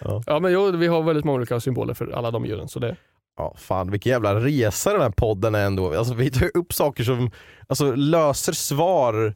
[0.00, 0.22] Ja.
[0.26, 2.68] ja men jo, vi har väldigt många olika symboler för alla de ljuden.
[2.68, 2.96] Så det,
[3.36, 5.94] Ja, fan vilken jävla resa den här podden är ändå.
[5.98, 7.30] Alltså, vi tar ju upp saker som
[7.66, 9.34] alltså, löser svar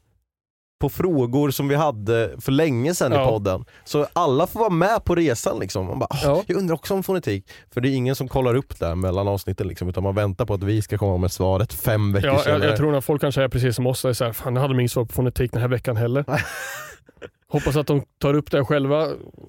[0.81, 3.29] på frågor som vi hade för länge sedan i Ja.
[3.29, 3.65] podden.
[3.85, 5.87] Så alla får vara med på resan liksom.
[5.87, 6.43] Man bara, "Åh, Ja.
[6.47, 7.45] Jag undrar också om fonetik.
[7.75, 10.55] För det är ingen som kollar upp det mellan avsnitten liksom, utan man väntar på
[10.55, 12.65] att vi ska komma med svaret fem veckor ja, jag, senare.
[12.67, 14.05] jag tror att folk kanske är precis som oss.
[14.05, 16.25] Är så här, fan, jag hade inget svar på fonetik den här veckan heller.
[17.49, 19.09] Hoppas att de tar upp det själva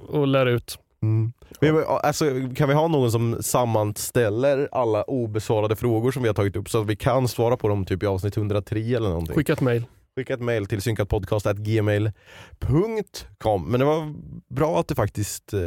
[0.10, 0.78] och lär ut.
[1.04, 1.34] Mm.
[1.62, 6.56] Men, alltså, kan vi ha någon som sammanställer alla obesvarade frågor som vi har tagit
[6.56, 9.36] upp så att vi kan svara på dem typ i avsnitt 103 eller någonting?
[9.36, 9.86] Skicka ett mail.
[10.15, 14.13] Skicka ett mail till synkatpodcast.gmail.com Men det var
[14.56, 15.60] bra att du faktiskt eh,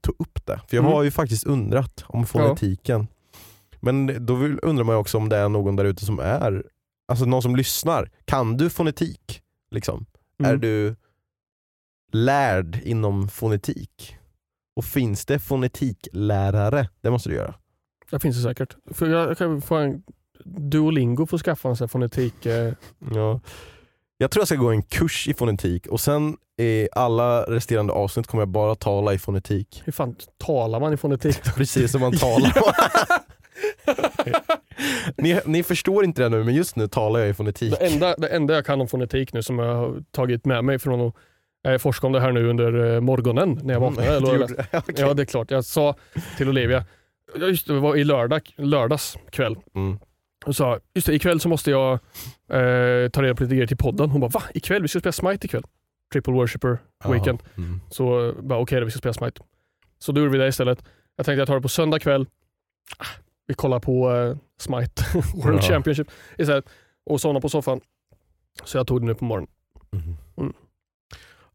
[0.00, 0.92] tog upp det, för jag Mm.
[0.92, 3.06] har ju faktiskt undrat om fonetiken.
[3.80, 6.64] Men då vill, undrar man ju också om det är någon där ute som är,
[7.08, 8.10] alltså någon som lyssnar.
[8.24, 9.42] Kan du fonetik?
[9.70, 10.06] Liksom?
[10.40, 10.52] Mm.
[10.52, 10.96] Är du
[12.12, 14.16] lärd inom fonetik?
[14.76, 16.88] Och finns det fonetiklärare?
[17.00, 17.54] Det måste du göra.
[18.10, 18.76] Det finns det säkert.
[18.90, 20.02] För jag kan få en
[20.44, 22.46] Duolingo att skaffa en sån här fonetik.
[22.46, 22.72] Eh,
[23.14, 23.40] Ja.
[24.22, 28.26] Jag tror jag ska gå en kurs i fonetik och sen i alla resterande avsnitt
[28.26, 29.82] kommer jag bara tala i fonetik.
[29.84, 31.42] hur fan talar man i fonetik?
[31.56, 32.52] Precis som man talar.
[35.16, 37.74] ni, ni förstår inte det nu men just nu talar jag i fonetik.
[37.78, 40.78] Det enda, det enda jag kan om fonetik nu som jag har tagit med mig
[40.78, 41.14] från att
[41.68, 44.08] eh, forska om det här nu under eh, morgonen när jag vaknade.
[44.08, 44.78] Mm, eller- gjorde det.
[44.78, 44.94] Okej.
[44.98, 45.50] Ja det är klart.
[45.50, 45.94] Jag sa
[46.36, 46.84] till Olivia,
[47.36, 49.56] just det var i lördag, lördags kväll.
[49.74, 49.98] Mm.
[50.46, 51.92] Och sa, just det, ikväll så måste jag
[52.48, 54.10] eh, ta reda på lite grejer till podden.
[54.10, 54.42] Hon bara, va?
[54.54, 54.82] Ikväll?
[54.82, 55.62] Vi ska spela Smite ikväll.
[56.12, 57.42] Triple Worshipper Weekend.
[57.56, 57.80] Mm.
[57.90, 59.42] Så bara okej då, vi ska spela Smite.
[59.98, 60.84] Så då gjorde vi det istället.
[61.16, 62.26] Jag tänkte jag tar det på söndag kväll.
[62.98, 63.04] Ah,
[63.46, 65.62] Vi kollar på eh, Smite World Ja.
[65.62, 66.64] Championship istället.
[67.06, 67.80] Och somnade på soffan.
[68.64, 69.50] Så jag tog det nu på morgonen.
[69.92, 70.16] Mhm.
[70.36, 70.52] Mm.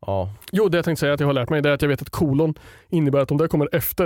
[0.01, 0.33] Ja.
[0.51, 2.01] Jo, det jag tänkte säga att jag har lärt mig det är att jag vet
[2.01, 2.53] att kolon
[2.89, 4.05] innebär att om det kommer efter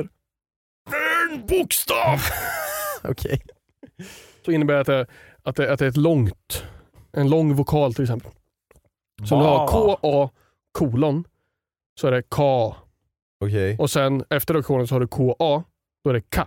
[1.29, 2.19] en bokstav
[3.03, 3.41] Okej.
[4.49, 5.05] Så innebär det att det,
[5.43, 6.63] att det, att det är ett långt,
[7.11, 8.31] en lång vokal till exempel.
[9.29, 10.29] Så om du har K-A
[10.71, 11.23] kolon
[11.99, 12.75] så är det K.
[13.45, 13.77] Okej.
[13.79, 15.63] Och sen efter då kolon så har du K-A,
[16.03, 16.41] då är det K.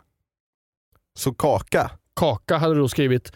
[1.19, 1.91] Så kaka?
[2.17, 3.33] Kaka hade du då skrivit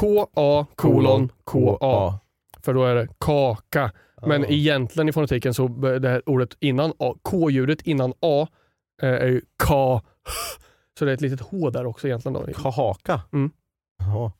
[0.00, 2.18] K-A kolon K-A.
[2.62, 3.92] För då är det kaka.
[4.26, 4.48] Men Ja.
[4.48, 8.46] egentligen i fonetiken så b- det här ordet innan A, K-ljudet innan A
[9.02, 10.00] eh, är ju K.
[10.98, 12.32] Så det är ett litet H där också egentligen.
[12.34, 12.52] Då.
[12.52, 13.20] Kahaka?
[13.32, 13.50] Mm.
[13.98, 14.32] Jaha.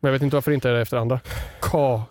[0.00, 1.20] Men jag vet inte varför det inte är det efter andra.
[1.60, 2.02] K.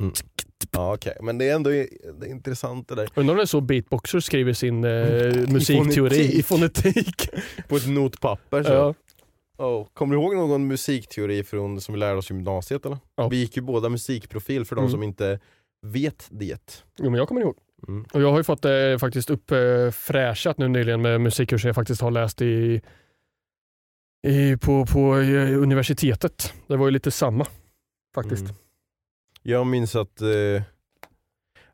[0.00, 0.12] Mm.
[0.72, 1.16] Ja, okej.
[1.22, 1.78] Men det är ändå det
[2.20, 3.08] är intressant det där.
[3.14, 4.90] Undrar om det är så beatboxer skriver sin eh,
[5.52, 7.28] musikteori i fonetik.
[7.68, 8.72] På ett notpapper så.
[8.72, 8.94] ja.
[9.58, 9.86] Oh.
[9.94, 12.98] Kommer du ihåg någon musikteori från, som vi lärde oss i gymnasiet eller?
[13.16, 13.28] Ja.
[13.28, 14.90] Vi gick ju båda musikprofil för de Mm.
[14.90, 15.40] som inte
[15.86, 16.84] vet det.
[16.98, 17.56] Jo men jag kommer ihåg.
[17.88, 18.04] Mm.
[18.12, 22.10] Och jag har ju fått det faktiskt uppfräschat nu nyligen med musikkurser jag faktiskt har
[22.10, 22.80] läst i,
[24.22, 26.52] i, på, på eh, universitetet.
[26.66, 27.46] Det var ju lite samma
[28.14, 28.42] faktiskt.
[28.42, 28.54] Mm.
[29.42, 30.62] Jag minns att eh,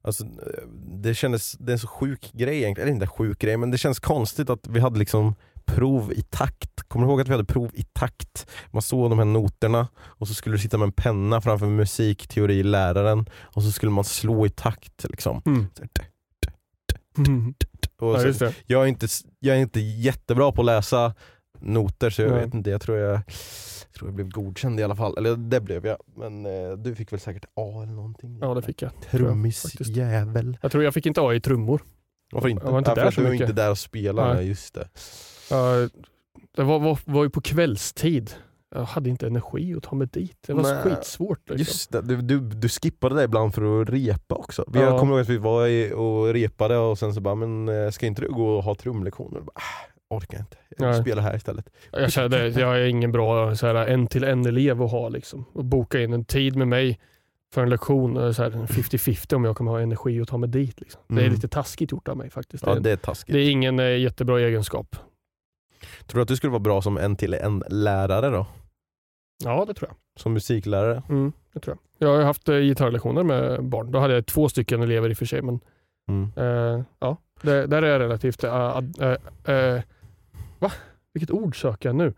[0.03, 0.69] alltså, eh,
[1.03, 3.79] det kändes, det är en så sjuk grej egentligen, eller inte sjuk grej men det
[3.79, 5.35] känns konstigt att vi hade liksom
[5.67, 6.83] prov i takt.
[6.89, 8.47] Kommer du ihåg att vi hade prov i takt?
[8.71, 13.27] Man såg de här noterna och så skulle du sitta med en penna framför musikteoriläraren
[13.41, 15.05] och så skulle man slå i takt.
[15.09, 15.43] Liksom.
[15.47, 15.67] Mm.
[17.19, 17.55] Mm.
[17.99, 19.07] Så, jag, är inte,
[19.39, 21.15] jag är inte jättebra på att läsa
[21.61, 22.45] noter så jag Nej.
[22.45, 25.19] vet inte, jag tror jag, jag tror jag blev godkänd i alla fall.
[25.19, 28.39] Eller det blev jag, men eh, du fick väl säkert A eller någonting?
[28.41, 28.91] Ja det fick jag.
[28.91, 29.31] tror jag.
[29.31, 30.59] Trummisjävel.
[30.63, 31.83] Jag tror jag fick inte A i trummor.
[32.33, 32.65] Varför inte?
[32.65, 34.49] Jag var inte ja, för där att du var inte där och spelade, Nej.
[34.49, 34.89] just det.
[35.51, 35.89] Ja,
[36.57, 38.31] det var, var, var ju på kvällstid.
[38.75, 40.39] Jag hade inte energi att ta mig dit.
[40.47, 40.83] Det var Nej.
[40.83, 41.39] skitsvårt.
[41.39, 41.59] Liksom.
[41.59, 44.65] Just det, du, du, du skippade det ibland för att repa också.
[44.69, 44.85] Vi Ja.
[44.85, 48.07] Jag kommer ihåg att vi var och repade och sen så bara, men eh, ska
[48.07, 49.41] inte du gå och ha trumlektioner?
[49.41, 51.01] Bara, ah, orkar inte, jag Nej.
[51.03, 51.71] spelar här istället.
[51.93, 55.09] Jag, kände, jag är ingen bra så här, en till en elev att ha.
[55.09, 55.45] Liksom.
[55.53, 57.01] Och boka in en tid med mig
[57.55, 60.49] för en lektion, eh, så här, 50-50 om jag kommer ha energi att ta mig
[60.49, 60.81] dit.
[60.81, 61.01] Liksom.
[61.09, 61.33] Det är Mm.
[61.35, 62.65] lite taskigt gjort av mig faktiskt.
[62.67, 63.33] Ja det, är taskigt.
[63.33, 64.97] det är ingen eh, jättebra egenskap.
[66.07, 68.47] Tror du att du skulle vara bra som en till en lärare då?
[69.45, 69.97] Ja, det tror jag.
[70.23, 71.03] Som musiklärare?
[71.09, 72.09] Mm, det tror jag.
[72.09, 73.91] Jag har haft eh, gitarrlektioner med barn.
[73.91, 75.43] Då hade jag två stycken elever i och för sig.
[75.43, 75.61] Men,
[76.09, 76.31] Mm.
[76.37, 78.45] eh, ja, det, där är jag relativt...
[78.45, 79.09] Uh, uh,
[79.55, 79.81] uh,
[80.67, 80.73] va?
[81.13, 82.15] Vilket ord söker jag nu?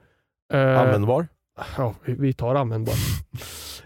[0.54, 1.28] Uh, Användbar?
[1.76, 2.94] Ja, vi, tar användbar.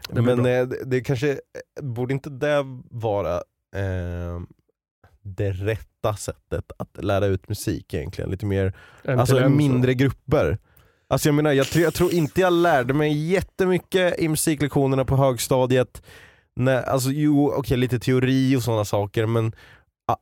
[0.09, 1.41] Det Men eh, det, det kanske,
[1.81, 3.35] borde inte det vara
[3.77, 4.41] eh,
[5.23, 8.31] det rätta sättet att lära ut musik egentligen?
[8.31, 8.73] Lite mer,
[9.03, 9.49] En alltså en, så.
[9.49, 10.59] mindre grupper.
[11.09, 15.17] Alltså jag menar, jag, tror- jag tror inte jag lärde mig jättemycket i musiklektionerna på
[15.17, 16.03] högstadiet.
[16.57, 19.53] Nej, alltså jo, okej lite teori och sådana saker men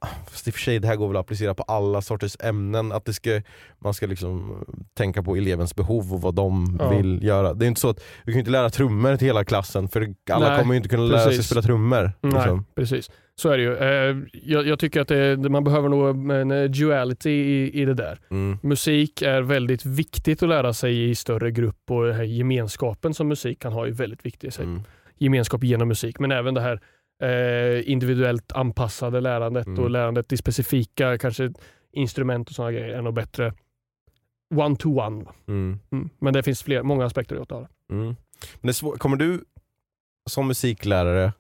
[0.00, 2.36] ah, fast i och för sig det här går väl att applicera på alla sorters
[2.40, 2.92] ämnen.
[2.92, 3.42] Att det ska,
[3.78, 6.90] man ska liksom tänka på elevens behov och vad de Ja.
[6.90, 7.54] vill göra.
[7.54, 10.48] Det är inte så att vi kan inte lära trummor till hela klassen för alla
[10.48, 12.12] Nej, kommer ju inte kunna lära sig spela trummor.
[12.22, 12.64] Nej, Liksom.
[12.74, 13.10] precis.
[13.36, 13.76] Så är det ju.
[13.76, 17.94] Eh, jag, jag tycker att det, man behöver nog en eh, duality i, i det
[17.94, 18.18] där.
[18.30, 18.58] Mm.
[18.62, 23.72] Musik är väldigt viktigt att lära sig i större grupp och gemenskapen som musik kan
[23.72, 24.64] ha är väldigt viktig i sig.
[24.64, 24.82] Mm.
[25.18, 26.80] Gemenskap genom musik, men även det här
[27.20, 29.84] eh, individuellt anpassade lärandet Mm.
[29.84, 31.52] och lärandet i specifika kanske
[31.92, 33.52] instrument och sådana grejer är nog bättre
[34.54, 35.24] one to one.
[35.48, 35.78] Mm.
[35.92, 36.08] Mm.
[36.18, 37.68] Men det finns fler, många aspekter att det.
[37.90, 38.04] Mm.
[38.06, 39.44] Men det svår, kommer du
[40.30, 41.32] som musiklärare,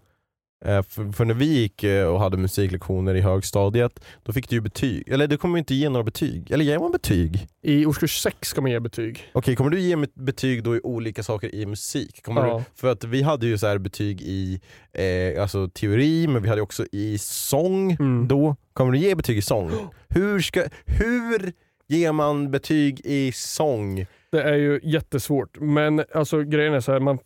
[0.64, 4.60] för, för när vi gick eh, och hade musiklektioner i högstadiet, då fick du ju
[4.60, 5.08] betyg.
[5.08, 6.50] Eller du kommer inte ge några betyg.
[6.50, 7.46] Eller ger man betyg?
[7.62, 9.22] I årskurs 6 ska man ge betyg.
[9.32, 12.22] Okej, kommer du ge betyg då i olika saker i musik?
[12.22, 12.58] Kommer Ja.
[12.58, 14.60] du, för att vi hade ju så här betyg i
[14.92, 18.28] eh, alltså teori, men vi hade också i sång Mm.
[18.28, 18.56] då.
[18.72, 19.70] Kommer du ge betyg i sång?
[20.08, 21.52] Hur, ska, hur
[21.88, 24.06] ger man betyg i sång?
[24.32, 27.18] Det är ju jättesvårt, men alltså grejen är så här, man,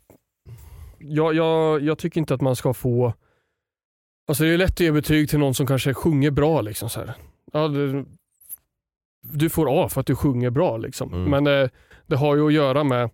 [0.99, 3.12] jag, jag, jag tycker inte att man ska få...
[4.27, 6.61] Alltså det är lätt att ge betyg till någon som kanske sjunger bra.
[6.61, 7.15] Liksom så här.
[7.53, 8.05] Ja, det,
[9.23, 10.77] du får A för att du sjunger bra.
[10.77, 11.13] Liksom.
[11.13, 11.31] Mm.
[11.31, 11.71] Men det,
[12.07, 13.11] det har ju att göra med,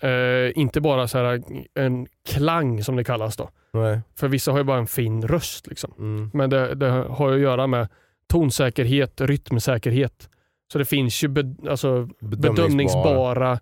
[0.00, 1.42] eh, inte bara så här,
[1.74, 3.36] en klang som det kallas.
[3.36, 3.50] då.
[3.72, 4.00] Nej.
[4.16, 5.66] För vissa har ju bara en fin röst.
[5.66, 5.92] Liksom.
[5.98, 6.30] Mm.
[6.34, 7.88] Men det, det har ju att göra med
[8.28, 10.28] tonsäkerhet, rytmsäkerhet.
[10.72, 13.58] Så det finns ju be, alltså, bedömningsbara eh,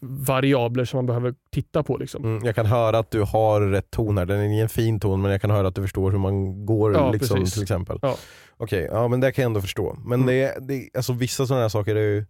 [0.00, 1.96] variabler som man behöver titta på.
[1.96, 2.24] Liksom.
[2.24, 5.22] Mm, jag kan höra att du har rätt ton här, den är ingen fin ton
[5.22, 7.54] men jag kan höra att du förstår hur man går Ja, liksom, precis.
[7.54, 7.98] till exempel.
[8.02, 8.16] Ja.
[8.56, 9.98] Okej, ja men det kan jag ändå förstå.
[10.06, 10.26] Men Mm.
[10.26, 12.24] det, det, alltså, vissa sådana här saker är ju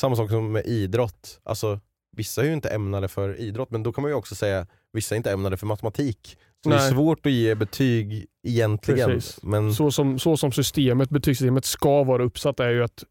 [0.00, 1.40] samma sak som med idrott.
[1.44, 1.80] Alltså,
[2.16, 5.14] vissa är ju inte ämnade för idrott men då kan man ju också säga vissa
[5.14, 6.36] är inte ämnade för matematik.
[6.64, 9.10] Så det är svårt att ge betyg egentligen.
[9.10, 9.42] Precis.
[9.42, 13.04] Men, Så, som, så som systemet, betygssystemet ska vara uppsatt är ju att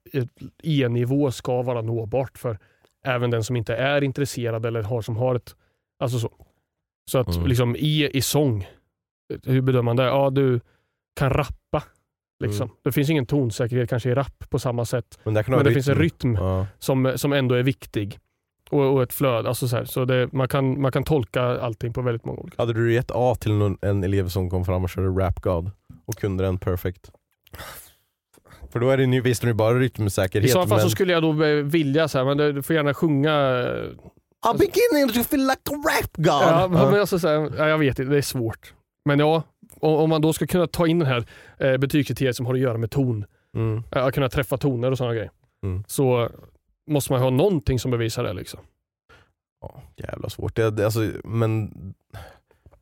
[0.64, 2.60] E-nivå ska vara nåbart för
[3.06, 5.56] även den som inte är intresserad eller har som har ett...
[6.00, 6.32] Alltså så.
[7.12, 7.48] Så att Mm.
[7.48, 8.68] liksom E i sång,
[9.44, 10.04] hur bedömer man det?
[10.04, 10.60] Ja, du
[11.20, 11.84] kan rappa.
[12.44, 12.64] Liksom.
[12.68, 12.76] Mm.
[12.84, 15.20] Det finns ingen tonsäkerhet kanske i rap på samma sätt.
[15.24, 16.68] men Men det finns en rytm Ja.
[16.80, 18.20] som, som ändå är viktig.
[18.70, 19.48] Och, och ett flöde.
[19.50, 22.74] Alltså så så det, man, kan, man kan tolka allting på väldigt många olika Hade
[22.74, 25.72] du gett A till någon, en elev som kom fram och körde Rap God
[26.06, 27.12] och kunde den perfect?
[28.76, 30.80] För då är det visst är det bara rytmsäkerhet I så fall men...
[30.80, 35.14] så skulle jag då vilja, så här, men du får gärna sjunga eh, I'm beginning
[35.14, 36.26] to feel like a rap god!
[36.26, 38.74] Ja, men alltså, så här, ja, jag vet inte, det är svårt.
[39.06, 39.44] Men ja,
[39.80, 41.26] om, man då ska kunna ta in den här
[41.58, 43.84] eh, betygskriteriet som har att göra med ton, Mm.
[43.92, 45.32] eh, att kunna träffa toner och sådana grejer,
[45.66, 45.84] Mm.
[45.88, 46.30] så
[46.92, 48.34] måste man ha någonting som bevisar det.
[48.34, 48.60] Liksom.
[49.62, 50.56] Ja, jävla svårt.
[50.56, 51.72] Det, det, alltså, men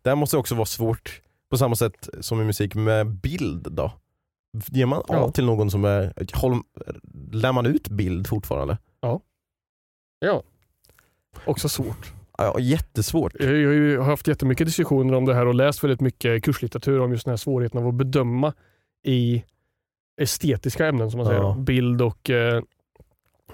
[0.01, 3.91] det här måste också vara svårt på samma sätt som i musik med bild då.
[4.53, 5.31] Ger man A Ja.
[5.31, 6.59] till någon som är, håller,
[7.31, 8.77] lär man ut bild fortfarande?
[10.19, 10.43] Ja,
[11.45, 12.13] också svårt.
[12.37, 13.33] Ja, jättesvårt.
[13.39, 17.11] Jag har ju haft jättemycket diskussioner om det här och läst väldigt mycket kurslitteratur om
[17.11, 18.53] just den här svårigheten av att bedöma
[19.05, 19.43] i
[20.21, 21.39] estetiska ämnen som man säger.
[21.41, 21.55] Ja.
[21.59, 22.63] Bild och eh,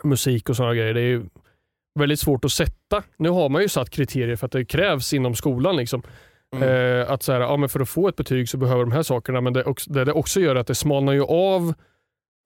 [0.04, 0.94] musik och sådana grejer.
[0.94, 1.24] Det är
[2.00, 3.04] väldigt svårt att sätta.
[3.18, 5.76] Nu har man ju satt kriterier för att det krävs inom skolan.
[5.76, 6.02] Liksom.
[6.56, 7.00] Mm.
[7.02, 9.04] Eh, att så här, ja, men för att få ett betyg så behöver de här
[9.04, 11.74] sakerna, men det, också, det det också gör att det smalnar ju av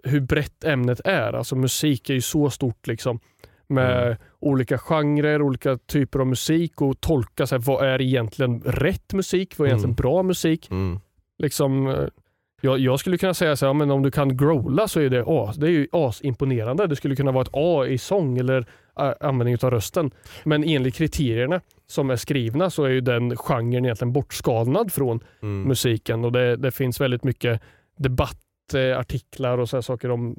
[0.03, 1.33] hur brett ämnet är.
[1.33, 3.19] Alltså musik är ju så stort liksom
[3.67, 4.17] med Mm.
[4.39, 9.57] olika genrer, olika typer av musik och tolka så här, vad är egentligen rätt musik,
[9.57, 9.95] vad är egentligen Mm.
[9.95, 10.71] bra musik.
[10.71, 10.99] Mm.
[11.37, 12.03] Liksom, eh,
[12.61, 15.23] jag, jag skulle kunna säga så här, men om du kan growla så är det
[15.27, 15.55] as.
[15.55, 16.87] Det är ju asimponerande.
[16.87, 18.65] Det skulle kunna vara ett A i sång eller
[18.99, 20.11] äh, användning av rösten.
[20.43, 21.61] Men enligt kriterierna
[21.93, 25.67] som är skrivna så är ju den genren egentligen bortskalnad från Mm.
[25.67, 27.61] musiken och det, det finns väldigt mycket
[27.97, 30.35] debattartiklar och så saker om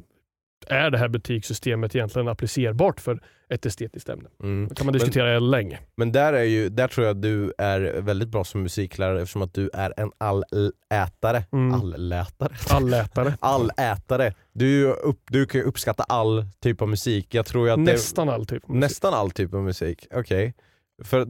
[0.66, 4.28] är det här betygssystemet egentligen applicerbart för ett estetiskt ämne?
[4.42, 4.68] Mm.
[4.68, 5.78] Det kan man diskutera länge.
[5.96, 9.54] Men där, är ju, där tror jag du är väldigt bra som musiklärare eftersom att
[9.54, 11.44] du är en allätare.
[11.52, 11.74] Mm.
[11.80, 12.52] Allätare?
[12.70, 13.36] Allätare.
[13.40, 14.34] Allätare.
[14.52, 17.34] Du, upp, du kan ju uppskatta all typ av musik.
[17.34, 18.64] Jag tror att Nästan all typ.
[18.64, 18.80] av det, musik.
[18.90, 20.06] nästan all typ av musik.
[20.14, 20.54] Okej.
[21.02, 21.24] För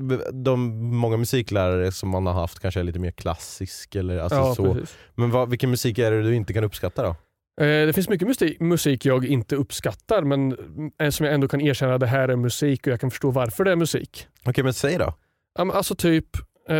[0.45, 0.61] de
[0.97, 4.75] många musiklärare som man har haft kanske är lite mer klassisk eller alltså ja, så.
[4.75, 4.97] precis.
[5.15, 7.09] Men vad, vilken musik är det du inte kan uppskatta då?
[7.65, 10.57] Eh, Det finns mycket musik, musik jag inte uppskattar men
[11.01, 13.31] eh, som jag ändå kan erkänna att det här är musik och jag kan förstå
[13.31, 14.27] varför det är musik.
[14.45, 15.15] Okej men säg då.
[15.59, 16.27] Alltså typ
[16.69, 16.77] eh,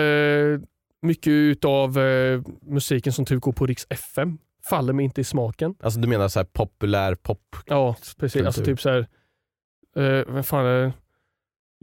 [1.03, 4.39] mycket utav eh, musiken som typ går på Riks FM
[4.71, 5.75] faller mig inte i smaken.
[5.83, 7.57] Alltså du menar så här populär pop?
[7.67, 8.47] Ja, precis.
[8.47, 8.73] Alltså Kultur.
[8.73, 9.07] typ så här,
[9.97, 10.93] eh, vad fan är det?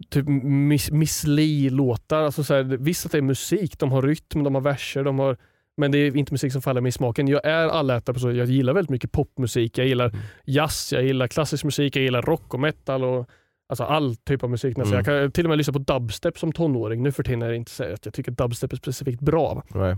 [0.10, 2.24] Typ Miss, Miss Li-låtar.
[2.24, 5.20] Alltså så här, visst att det är musik, de har rytm, de har verser, de
[5.20, 5.38] har
[5.78, 7.28] men det är inte musik som faller mig i smaken.
[7.28, 9.78] Jag är allätare på så jag gillar väldigt mycket popmusik.
[9.78, 13.30] Jag gillar jazz, jag gillar klassisk musik, jag gillar rock och metal och
[13.70, 14.78] alltså all typ av musik.
[14.78, 14.94] nästan.
[14.94, 15.06] Mm.
[15.06, 17.04] Jag kan till och med lyssna på dubstep som tonåring.
[17.04, 19.64] Nu för tiden är det inte så att jag tycker dubstep är specifikt bra.
[19.68, 19.98] Nej.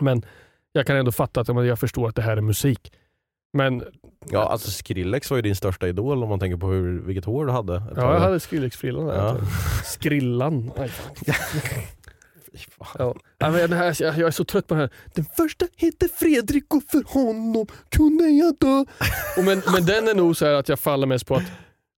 [0.00, 0.22] Men
[0.72, 2.92] jag kan ändå fatta att jag förstår att det här är musik.
[3.56, 3.82] Men
[4.30, 7.46] Ja alltså Skrillex var ju din största idol om man tänker på hur, vilket hår
[7.46, 7.72] du hade.
[7.72, 8.14] Ja, tag.
[8.14, 9.16] jag hade Skrillex-frillan där.
[9.16, 9.36] Ja.
[9.84, 10.70] Skrillan.
[12.98, 13.14] Ja.
[13.38, 14.90] Ja, men här, jag, jag är så trött på det här.
[15.14, 18.84] Den första heter Fredrik och för honom kunde jag dö.
[19.38, 21.42] Och men, men den är nog så här att jag faller mest på att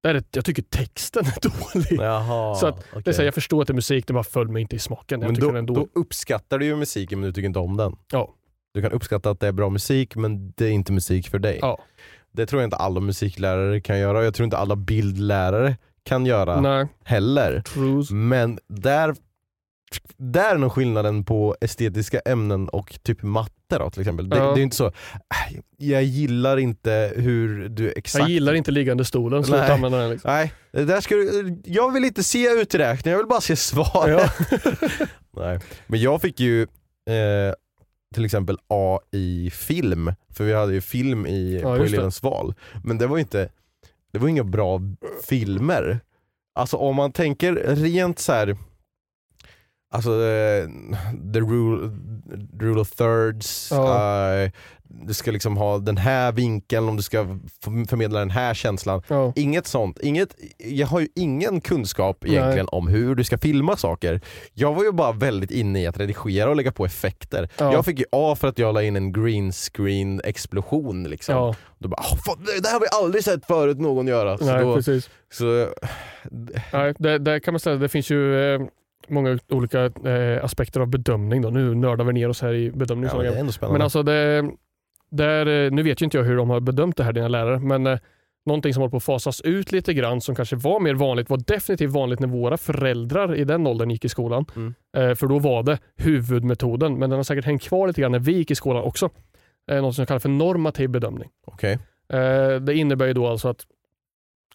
[0.02, 1.40] det är, jag tycker texten är
[1.74, 2.00] dålig.
[2.00, 4.24] Jaha, Så att Det är så här, jag förstår att det är musik, det bara
[4.24, 5.20] föll mig inte i smaken.
[5.20, 7.96] Men då, då uppskattar du ju musiken men du tycker inte om den.
[8.12, 8.34] Ja.
[8.78, 11.58] Du kan uppskatta att det är bra musik men det är inte musik för dig.
[11.62, 11.78] Ja.
[12.32, 16.26] Det tror jag inte alla musiklärare kan göra och jag tror inte alla bildlärare kan
[16.26, 17.60] göra Nej, heller.
[17.60, 18.10] trues.
[18.10, 19.14] Men där,
[20.16, 24.28] där är nog skillnaden på estetiska ämnen och typ matte då till exempel.
[24.28, 24.54] Det, Ja.
[24.54, 28.22] det är inte så, "Äh, jag gillar inte hur du exakt...
[28.22, 29.70] Jag gillar inte liggande stolen, sluta Nej.
[29.70, 30.10] använda den.
[30.10, 30.30] Liksom.
[30.30, 34.30] Nej, det där ska du, jag vill inte se uträkningen, jag vill bara se svaret.
[35.36, 35.58] Nej.
[35.86, 37.54] Men jag fick ju eh,
[38.14, 42.54] till exempel A i film, för vi hade ju film i, Ja, på elevens val.
[42.84, 43.48] Men det var inte,
[44.12, 44.80] det var inga bra
[45.28, 46.00] filmer.
[46.54, 48.56] Alltså om man tänker rent så här.
[49.90, 50.68] Alltså eh,
[51.32, 51.90] the rule,
[52.60, 54.32] rule of thirds, Ja.
[54.34, 54.50] eh,
[54.90, 57.38] du ska liksom ha den här vinkeln om du ska
[57.88, 59.02] förmedla den här känslan.
[59.08, 59.32] Ja.
[59.36, 59.98] Inget sånt.
[59.98, 64.20] Inget, jag har ju ingen kunskap egentligen om hur du ska filma saker.
[64.54, 67.48] Jag var ju bara väldigt inne i att redigera och lägga på effekter.
[67.58, 67.72] Ja.
[67.72, 71.04] Jag fick ju A för att jag la in en green screen explosion.
[71.04, 71.34] Liksom.
[71.34, 71.54] Ja.
[71.78, 74.38] Då bara, "Åh, fan, det här har vi aldrig sett förut någon göra.
[74.38, 75.10] Så Nej, då, precis.
[75.32, 75.68] så,
[76.72, 78.60] Nej, det, det kan man säga, det finns ju eh,
[79.08, 81.42] många olika eh, aspekter av bedömning.
[81.42, 81.50] Då.
[81.50, 83.08] Nu nördar vi ner oss här i bedömning.
[83.12, 83.78] ja, men det sådana är ändå spännande.
[83.78, 84.50] Men alltså det,
[85.10, 87.58] där, eh, nu vet ju inte jag hur de har bedömt det här, dina lärare,
[87.58, 87.98] men eh,
[88.46, 91.38] någonting som håller på att fasas ut lite grann som kanske var mer vanligt, var
[91.46, 94.44] definitivt vanligt när våra föräldrar i den åldern gick i skolan.
[94.56, 94.74] Mm.
[94.96, 98.18] Eh, för då var det huvudmetoden, men den har säkert hängt kvar lite grann när
[98.18, 99.10] vi gick i skolan också.
[99.70, 101.30] Eh, något som jag kallar för normativ bedömning.
[101.46, 101.78] Okej.
[102.12, 103.66] Eh, det innebär ju då alltså att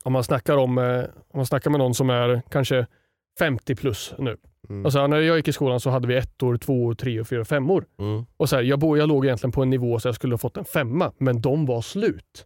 [0.04, 2.88] om man snackar, om, eh, om man snackar med någon som är kanske
[3.40, 4.38] 50 plus nu.
[4.70, 4.86] Mm.
[4.86, 7.86] Alltså, när jag gick i skolan så hade vi ettor, tvåor, treor, fyra, femmor.
[8.00, 8.26] Mm.
[8.38, 10.38] Och så här, jag, bo, jag låg egentligen på en nivå så jag skulle ha
[10.38, 12.46] fått en femma, men de var slut.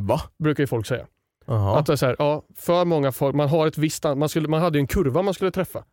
[0.00, 0.20] Va?
[0.38, 1.06] Brukar ju folk säga.
[1.46, 4.28] Att det är så här, ja, för många folk, man har ett visst, an- man,
[4.28, 5.84] skulle, man hade ju en kurva man skulle träffa.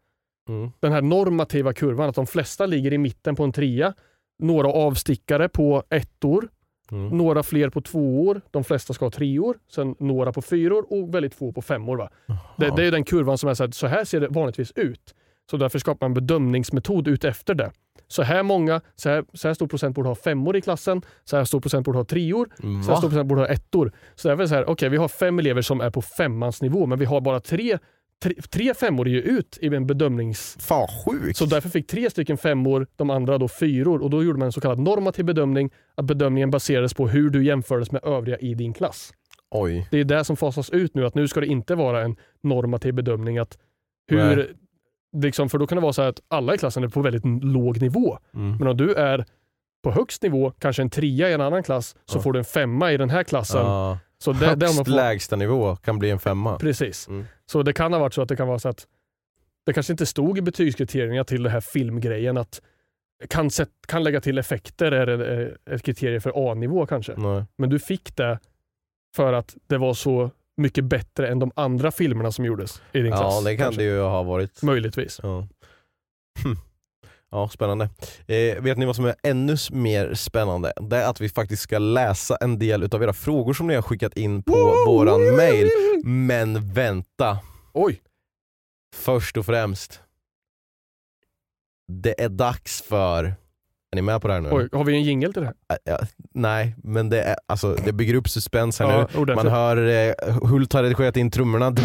[0.49, 0.71] Mm.
[0.79, 3.93] Den här normativa kurvan, att de flesta ligger i mitten på en trea.
[4.43, 6.49] Några avstickare på ettor,
[6.91, 7.17] Mm.
[7.17, 11.35] några fler på tvåor, de flesta ska ha treor, sen några på fyror och väldigt
[11.35, 11.97] få på femmor.
[11.97, 12.09] Va?
[12.57, 15.15] Det, det är den kurvan som är så här, så här ser det vanligtvis ut.
[15.49, 17.71] Så därför skapar man en bedömningsmetod ut efter det.
[18.07, 21.37] Så här många, så här, så här stor procent borde ha femmor i klassen, så
[21.37, 22.97] här stor procent borde ha treor, så här Va?
[22.97, 23.91] stor procent borde ha ettor.
[24.15, 26.61] Så därför är det så här, okej vi har fem elever som är på femmans
[26.61, 27.77] nivå, men vi har bara tre
[28.23, 30.57] tre, tre femmor är ju ut i en bedömnings...
[30.59, 31.37] Fan sjukt.
[31.37, 34.51] Så därför fick tre stycken femmor, de andra då fyror och då gjorde man en
[34.51, 35.71] så kallad normativ bedömning.
[35.95, 39.13] Att bedömningen baserades på hur du jämfördes med övriga i din klass.
[39.51, 39.87] Oj.
[39.91, 42.93] Det är det som fasas ut nu, att nu ska det inte vara en normativ
[42.93, 43.37] bedömning.
[43.37, 43.57] att
[44.11, 44.47] Nej.
[45.17, 47.43] Liksom, För då kan det vara så här att alla i klassen är på väldigt
[47.43, 48.19] låg nivå.
[48.33, 48.57] Mm.
[48.57, 49.25] Men om du är
[49.83, 52.21] på högst nivå, kanske en trea i en annan klass, så Ja.
[52.21, 53.61] får du en femma i den här klassen.
[53.61, 53.97] Ja.
[54.17, 56.57] Så det, har man Högst får, lägsta nivå kan bli en femma.
[56.57, 57.07] Precis.
[57.07, 57.25] Mm.
[57.45, 58.87] Så det kan ha varit så att det kan vara så att
[59.65, 62.61] det kanske inte stod i betygskriterierna till den här filmgrejen att
[63.29, 67.13] kan, sätt, kan lägga till effekter är ett kriterie för A-nivå kanske.
[67.17, 67.43] Nej.
[67.57, 68.39] Men du fick det
[69.15, 73.11] för att det var så mycket bättre än de andra filmerna som gjordes i din
[73.11, 73.33] klass.
[73.35, 73.81] Ja det kan kanske.
[73.81, 74.61] det ju ha varit.
[74.61, 75.19] Möjligtvis.
[75.23, 75.47] Ja,
[76.43, 76.55] hm.
[77.31, 77.89] ja spännande.
[78.27, 80.73] Eh, vet ni vad som är ännu mer spännande?
[80.81, 83.81] Det är att vi faktiskt ska läsa en del utav era frågor som ni har
[83.81, 85.69] skickat in på våran mail.
[86.03, 87.39] Men vänta,
[87.73, 88.01] Oj!
[88.95, 90.01] först och främst.
[91.87, 93.35] Det är dags för,
[93.91, 94.49] är ni med på det här nu?
[94.51, 95.79] Oj, har vi en jingel till det här?
[95.83, 95.99] Ja,
[96.33, 98.93] nej, men det, är, alltså, det bygger upp suspens här nu.
[98.93, 99.35] Ja, ordentligt.
[99.35, 100.13] Man hör eh,
[100.49, 101.75] Hult har redigerat in trummorna.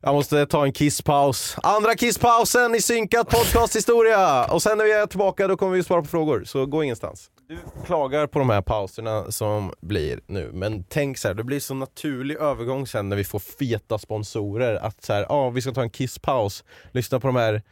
[0.00, 1.56] Jag måste ta en kisspaus.
[1.62, 4.44] Andra kisspausen i synkat podcasthistoria.
[4.44, 7.30] Och sen när vi är tillbaka då kommer vi svara på frågor, så gå ingenstans.
[7.48, 11.60] Du klagar på de här pauserna som blir nu, men tänk så här, det blir
[11.60, 15.72] så naturlig övergång sen när vi får feta sponsorer att så här, ah, vi ska
[15.72, 17.62] ta en kisspaus, lyssna på de här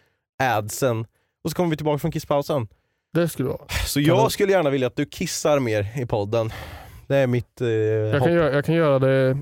[0.42, 1.06] adsen
[1.46, 2.68] och så kommer vi tillbaka från kisspausen.
[3.14, 3.68] Det skulle vara.
[3.86, 6.50] Så Kan jag du- skulle gärna vilja att du kissar mer i podden.
[7.06, 9.38] Det är mitt eh, Jag kan, göra, jag kan göra det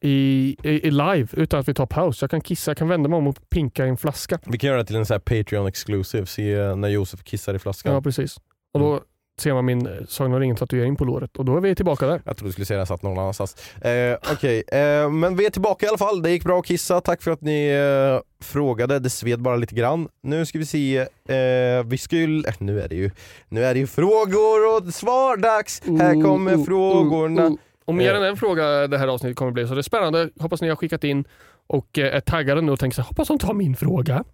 [0.00, 2.20] i, i, i live utan att vi tar paus.
[2.22, 4.38] Jag kan kissa, jag kan vända mig om och pinka i en flaska.
[4.46, 7.92] Vi kan göra det till en här Patreon exclusive, se när Josef kissar i flaskan.
[7.94, 8.36] Ja, precis.
[8.74, 9.00] Och då
[9.40, 12.22] ser man min eh, Sagan om ringen-tatuering på låret och då är vi tillbaka där.
[12.24, 13.56] Jag trodde du skulle säga att jag satt någon annanstans.
[13.82, 16.22] Eh, Okej, eh, men vi är tillbaka i alla fall.
[16.22, 17.00] Det gick bra att kissa.
[17.00, 18.98] Tack för att ni eh, frågade.
[18.98, 20.08] Det sved bara lite grann.
[20.22, 20.98] Nu ska vi se.
[20.98, 23.10] Eh, vi ju, eh, nu, är det ju,
[23.48, 25.82] nu är det ju frågor och svar-dags.
[25.84, 27.46] Här kommer oh, frågorna.
[27.46, 27.54] oh.
[27.84, 28.16] Och mer Eh.
[28.16, 29.68] än en fråga det här avsnittet kommer bli.
[29.68, 30.30] Så det är spännande.
[30.40, 31.24] Hoppas ni har skickat in
[31.66, 34.24] och är taggade nu och tänker så här, hoppas de tar min fråga.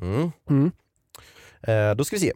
[0.00, 0.30] Mm.
[0.50, 0.70] Mm.
[1.62, 2.32] Eh, då ska vi se.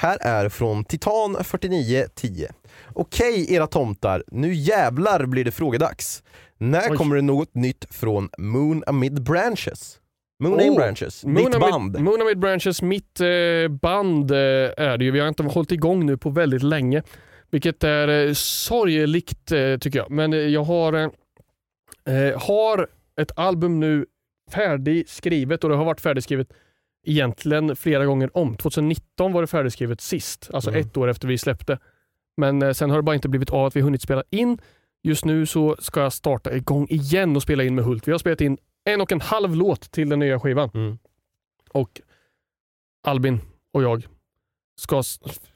[0.00, 2.46] Här är från Titan4910.
[2.92, 6.22] Okej era tomtar, nu jävlar blir det frågedags.
[6.58, 6.96] När Oj.
[6.96, 9.98] kommer det något nytt från Moon Amid Branches?
[10.42, 11.74] Moon Oh, Amid Branches, mitt Moon band.
[11.74, 14.36] Amid, Moon Amid Branches, mitt eh, band eh,
[14.76, 15.10] är det ju.
[15.10, 17.02] Vi har inte hållit igång nu på väldigt länge.
[17.50, 20.10] Vilket är eh, sorgligt eh, tycker jag.
[20.10, 22.88] Men eh, jag har, eh, eh, har
[23.20, 24.06] ett album nu
[24.52, 26.48] färdigskrivet och det har varit färdigskrivet
[27.06, 28.56] egentligen flera gånger om.
[28.56, 30.80] 2019 var det färdigskrivet sist, alltså Mm.
[30.82, 31.78] ett år efter vi släppte.
[32.36, 34.58] Men eh, sen har det bara inte blivit av att vi hunnit spela in.
[35.02, 38.08] Just nu så ska jag starta igång igen och spela in med Hult.
[38.08, 40.70] Vi har spelat in en och en halv låt till den nya skivan.
[40.74, 40.98] Mm.
[41.72, 42.00] Och
[43.06, 43.40] Albin
[43.72, 44.06] och jag
[44.80, 45.02] ska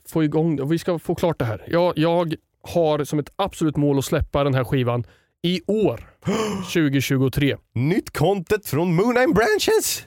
[0.08, 1.64] få igång vi ska få klart det här.
[1.68, 5.04] Jag, jag har som ett absolut mål att släppa den här skivan
[5.42, 6.10] i år.
[6.72, 7.56] 2023.
[7.72, 10.06] Nytt content från Moon Amid Branches!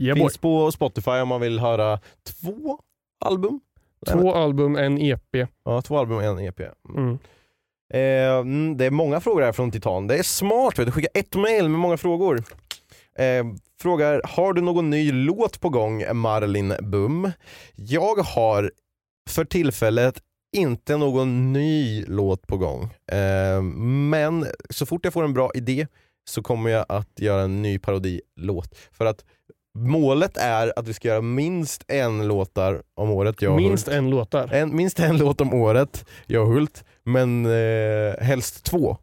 [0.00, 0.20] Yeah, boy.
[0.20, 2.78] Finns på Spotify om man vill höra två
[3.24, 3.60] album.
[4.06, 5.48] Två album, en EP.
[5.64, 6.60] Ja, två album och en EP.
[6.88, 7.18] Mm.
[7.92, 10.06] Eh, det är många frågor här från Titan.
[10.06, 10.92] Det är smart, vet du.
[10.92, 12.44] skicka ett mail med många frågor.
[13.18, 13.44] Eh,
[13.80, 17.30] frågar, har du någon ny låt på gång Marlin Bum?
[17.74, 18.72] Jag har
[19.28, 20.22] för tillfället
[20.56, 22.82] inte någon ny låt på gång.
[23.12, 23.62] Eh,
[24.10, 25.86] men så fort jag får en bra idé
[26.24, 28.74] så kommer jag att göra en ny parodilåt.
[28.92, 29.24] För att
[29.80, 33.42] målet är att vi ska göra minst en låtar om året.
[33.42, 33.96] Jag och Minst Hult.
[33.96, 34.52] en låt där.
[34.54, 38.96] En, minst en låt om året, jag och Hult, men eh, helst två.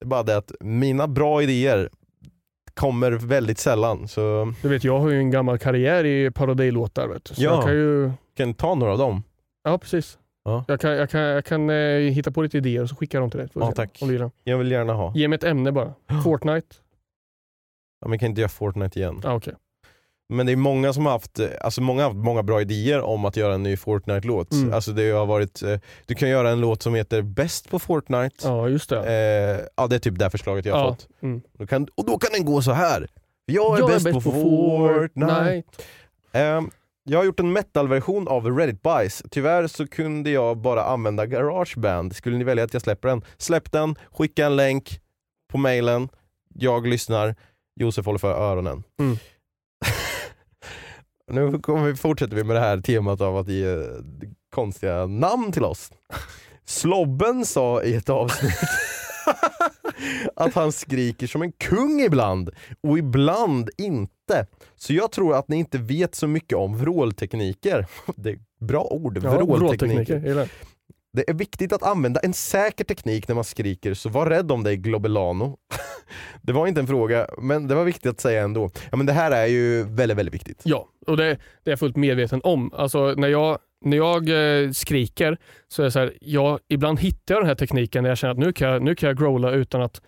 [0.00, 1.88] Det är bara det att mina bra idéer
[2.74, 7.08] kommer väldigt sällan, så Du vet, jag har ju en gammal karriär i parodilåtar.
[7.08, 7.34] Vet du.
[7.34, 7.50] Så Ja.
[7.54, 8.10] jag kan ju...
[8.36, 9.22] kan ta några av dem?
[9.64, 10.18] Ja, precis.
[10.44, 10.64] Ja.
[10.68, 13.22] Jag kan, jag kan, jag kan eh, hitta på lite idéer och så skickar jag
[13.22, 13.48] dem till dig.
[13.54, 14.02] Ja, tack.
[14.44, 15.12] Jag vill gärna ha.
[15.14, 15.94] Ge mig ett ämne bara.
[16.24, 16.76] Fortnite?
[18.00, 19.20] Ja, men kan inte göra Fortnite igen.
[19.24, 19.54] Ja, okej.
[20.28, 23.24] Men det är många som har haft, eh, alltså många haft många bra idéer om
[23.24, 24.52] att göra en ny Fortnite-låt.
[24.52, 24.72] Mm.
[24.74, 28.36] Alltså det har varit, eh, du kan göra en låt som heter Bäst på Fortnite.
[28.42, 28.98] Ja, just det.
[28.98, 30.90] Eh, ja det är typ det förslaget jag har Ja.
[30.90, 31.08] fått.
[31.22, 31.42] Mm.
[31.58, 33.06] Då kan, och då kan den gå så här.
[33.46, 35.62] Jag är, bäst, på, Fortnite.
[36.32, 36.70] Ehm,
[37.04, 39.22] jag har gjort en metal-version av Reddit Buys.
[39.30, 42.16] Tyvärr så kunde jag bara använda Garageband.
[42.16, 43.24] Skulle ni välja att jag släpper den?
[43.38, 45.00] Släpp den, skicka en länk
[45.52, 46.08] på mailen.
[46.54, 47.34] Jag lyssnar,
[47.76, 48.82] Josef håller för öronen.
[49.00, 49.16] Mm.
[51.30, 53.78] Nu kommer vi, fortsätter vi med det här temat av att ge eh,
[54.54, 55.90] konstiga namn till oss.
[56.64, 58.52] Slobben sa i ett avsnitt
[60.36, 62.50] att han skriker som en kung ibland,
[62.80, 64.46] och ibland inte.
[64.76, 67.86] Så jag tror att ni inte vet så mycket om vråltekniker.
[68.16, 70.18] Det är bra ord, Ja, vråltekniker.
[70.18, 70.48] vråltekniker,
[71.14, 71.30] det.
[71.30, 74.76] Är viktigt att använda en säker teknik när man skriker, så var rädd om dig
[74.76, 75.56] Globelano.
[76.42, 78.70] det var inte en fråga, men det var viktigt att säga ändå.
[78.90, 80.62] Ja, men det här är ju väldigt, väldigt viktigt.
[80.64, 82.72] Ja, och det, det är jag fullt medveten om.
[82.74, 85.38] Alltså, när jag, när jag eh, skriker
[85.68, 88.32] så är det så här, jag, ibland hittar jag den här tekniken när jag känner
[88.32, 90.00] att nu kan jag, nu kan jag growla utan att,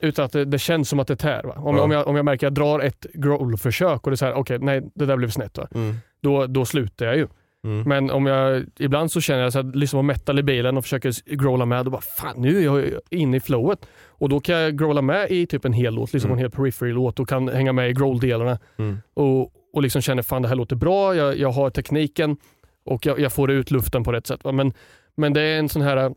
[0.00, 1.42] utan att det, det känns som att det tär.
[1.42, 1.54] Va?
[1.56, 1.82] Om, Ja.
[1.82, 4.34] om, jag, om jag märker att jag drar ett growl-försök och det är så här,
[4.34, 5.58] okej, nej det där blev snett.
[5.74, 5.94] Mm.
[6.20, 7.28] Då, då slutar jag ju.
[7.64, 7.88] Mm.
[7.88, 10.84] Men om jag, ibland så känner jag så här, liksom på metal i bilen och
[10.84, 13.86] försöker growla med, då bara fan nu är jag inne i flowet.
[14.06, 17.20] Och då kan jag growla med i typ en hel låt, liksom en hel periphery-låt
[17.20, 18.58] och kan hänga med i growl-delarna.
[18.76, 18.98] Mm.
[19.14, 22.36] Och, och liksom känner fan det här låter bra, jag, jag har tekniken
[22.84, 24.44] och jag, jag får ut luften på rätt sätt.
[24.44, 24.52] Va?
[24.52, 24.72] Men,
[25.16, 26.14] men det är en sån här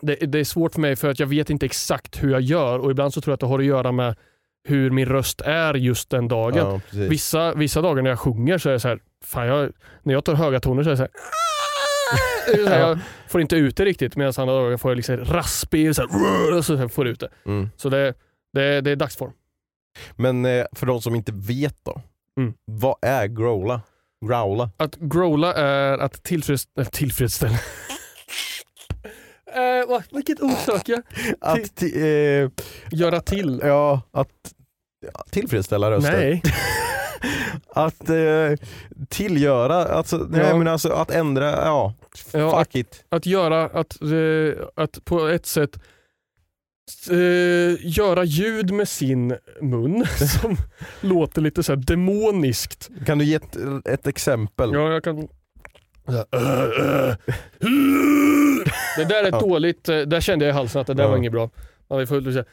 [0.00, 2.78] det, det är svårt för mig för att jag vet inte exakt hur jag gör
[2.78, 4.16] och ibland så tror jag att det har att göra med
[4.66, 6.56] hur min röst är just den dagen.
[6.56, 6.80] Ja.
[7.08, 10.24] Vissa, vissa dagar när jag sjunger så är det så här, fan jag, när jag
[10.24, 12.98] tar höga toner så är det så här, här, jag
[13.28, 16.64] får inte ut det riktigt medan andra dagar får jag liksom raspig så här, och
[16.64, 17.28] så får jag ut det.
[17.46, 17.68] Mm.
[17.76, 18.14] Så det,
[18.52, 19.32] det, det är dagsform.
[20.16, 22.02] Men eh, för de som inte vet då,
[22.38, 22.54] Mm.
[22.64, 23.80] vad är growla?
[24.26, 24.70] Growla?
[24.76, 27.52] Att growla är att tillfreds, äh, tillfredsställa.
[29.54, 31.02] eh, vilket ord söker jag?
[31.40, 32.50] Att, eh,
[32.98, 33.60] Göra till.
[33.64, 34.28] ja, att
[35.30, 36.14] tillfredsställa rösten.
[36.14, 36.42] Nej.
[37.70, 38.52] Att eh,
[39.08, 40.56] tillgöra, alltså, nej, Ja.
[40.58, 41.94] men alltså att ändra, ja,
[42.32, 43.04] Ja, fuck it.
[43.08, 45.70] Att göra, att, eh, att på ett sätt
[47.10, 50.06] eh, göra ljud med sin mun
[50.42, 50.56] som
[51.00, 52.90] låter lite så här demoniskt.
[53.06, 54.70] Kan du ge ett, ett exempel?
[54.72, 55.16] Ja, jag kan...
[58.96, 59.40] Det där är Ja.
[59.40, 61.10] dåligt, eh, där kände jag i halsen att det där Ja.
[61.10, 61.50] var inget bra.
[61.88, 62.44] Ja, vi får säga.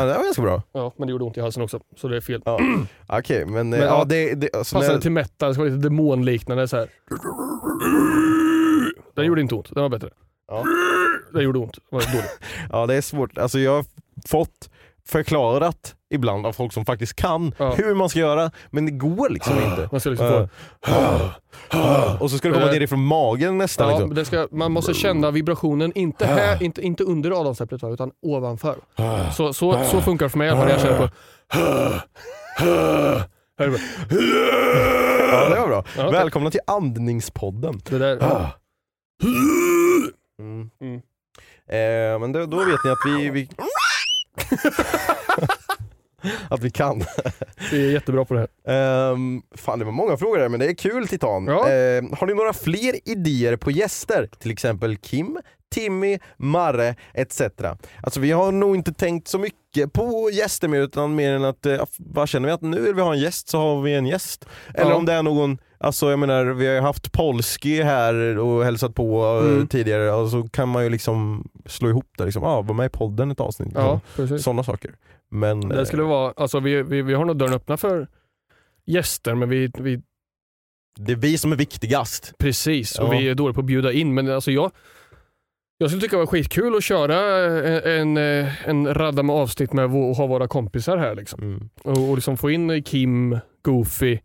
[0.00, 0.62] Ja, det var ganska bra.
[0.72, 2.42] Ja, men det gjorde ont i halsen också, så det är fel.
[2.44, 2.60] Ja.
[3.08, 5.62] Okej, men, eh, Men, ja, ja, det, det, alltså, Passade när, till metal, det ska
[5.62, 6.88] vara lite demonliknande så här.
[9.16, 10.10] Den gjorde inte ont, den var bättre.
[10.48, 10.64] Ja.
[11.32, 12.24] Den gjorde ont, den var dålig.
[12.70, 13.38] ja, det är svårt.
[13.38, 13.84] Alltså, jag har
[14.28, 14.70] fått
[15.08, 17.70] förklarat ibland av folk som faktiskt kan Ja.
[17.74, 19.88] hur man ska göra, men det går liksom inte.
[19.92, 20.48] Man ska liksom få...
[21.72, 23.90] Eh, Och så ska det komma Eh, ner ifrån magen nästan.
[23.90, 24.24] Ja, liksom.
[24.24, 28.76] ska, man måste känna vibrationen, inte, här, inte, inte under adamsäpplet utan ovanför.
[29.36, 31.08] Så, så, så funkar det för mig i alla fall jag känner på...
[35.32, 35.84] Ja, det var bra.
[35.96, 36.12] Ja, okej.
[36.12, 37.80] Välkomna till andningspodden.
[37.90, 38.16] Det där,
[40.40, 40.70] Mm.
[40.80, 40.94] Mm.
[41.68, 43.30] Eh, men då, då vet ni att vi...
[43.30, 43.48] vi...
[46.50, 47.02] att vi kan.
[47.72, 49.12] vi är jättebra på det här.
[49.12, 51.46] Ehm, fan det var många frågor där men det är kul Titan.
[51.46, 51.68] Ja.
[51.70, 54.28] Ehm, har ni några fler idéer på gäster?
[54.38, 55.38] Till exempel Kim,
[55.74, 57.40] Timmy, Marre etc.
[58.02, 61.66] Alltså vi har nog inte tänkt så mycket på gäster mer utan mer än att,
[61.66, 64.06] eh, vad känner vi att nu vill vi ha en gäst så har vi en
[64.06, 64.46] gäst.
[64.74, 64.96] Eller Ja.
[64.96, 68.94] om det är någon, alltså jag menar vi har ju haft Polski här och hälsat
[68.94, 69.66] på eh, Mm.
[69.68, 72.88] tidigare och så kan man ju liksom slå ihop det liksom, ah, var med i
[72.88, 73.72] podden ett avsnitt.
[73.74, 74.00] Ja.
[74.38, 74.90] Sådana saker.
[75.30, 78.08] Men, Det skulle eh, vara, alltså vi, vi, vi har nog dörren öppna för
[78.86, 80.02] gäster, men vi, vi
[80.98, 82.32] det är vi som är viktigast.
[82.38, 83.18] precis, och Ja.
[83.18, 84.14] vi är dåliga på att bjuda in.
[84.14, 84.72] Men alltså jag,
[85.78, 87.16] jag skulle tycka det var skitkul att köra
[87.90, 91.14] en, en, en radda med avsnitt med och ha våra kompisar här.
[91.14, 91.42] Liksom.
[91.42, 91.68] Mm.
[91.82, 94.18] Och, och liksom få in Kim, Goofy,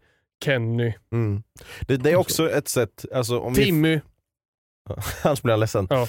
[0.43, 1.43] Kenny, Mm.
[1.81, 3.99] Det, det är också ett sätt, alltså om vi, Timmy.
[5.23, 5.87] annars blir jag ledsen.
[5.89, 6.07] Ja.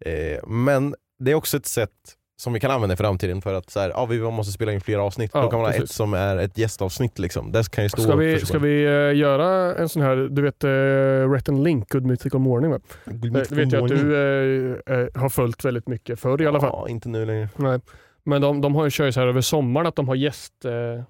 [0.00, 3.70] Eh, men det är också ett sätt som vi kan använda i framtiden för att
[3.70, 5.30] så här, ja, vi måste spela in fler avsnitt.
[5.34, 5.96] Ja, Då kan man ha ett precis.
[5.96, 7.18] som är ett gästavsnitt.
[7.18, 7.52] Liksom.
[7.52, 10.64] Det kan ju stå Ska vi, ska vi eh, göra en sån här, du vet
[10.64, 12.78] uh, Rhett and Link, Good Mythical Morning va?
[13.04, 14.16] Good Mythical vet jag att du
[14.86, 16.70] eh, eh, har följt väldigt mycket förr i alla fall.
[16.72, 17.48] Ja, inte nu längre.
[17.56, 17.80] Nej.
[18.24, 20.64] Men de, de har ju kör ju så här över sommaren att de har gäst
[20.64, 21.02] eh,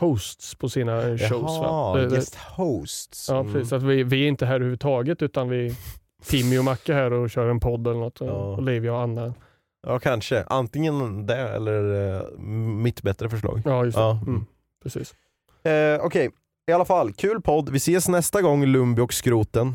[0.00, 1.30] hosts på sina eh, shows.
[1.62, 3.28] Jaha, Det- guest hosts.
[3.28, 3.52] Ja, Mm.
[3.52, 3.72] precis.
[3.72, 5.74] Att vi, vi är inte här överhuvudtaget utan vi
[6.26, 8.18] Timmy och Macke här och kör en podd eller något.
[8.20, 8.26] Ja.
[8.26, 9.34] Och Olivia och Anna.
[9.88, 10.44] Ja, kanske.
[10.46, 12.38] Antingen det eller eh,
[12.82, 13.62] mitt bättre förslag.
[13.64, 14.02] Ja, just det.
[14.02, 14.20] Ja.
[14.26, 14.44] Mm,
[14.82, 15.14] precis.
[15.64, 16.30] Eh, Okej,
[16.70, 17.68] i alla fall, kul podd.
[17.68, 19.74] Vi ses nästa gång Lumbi och Skroten.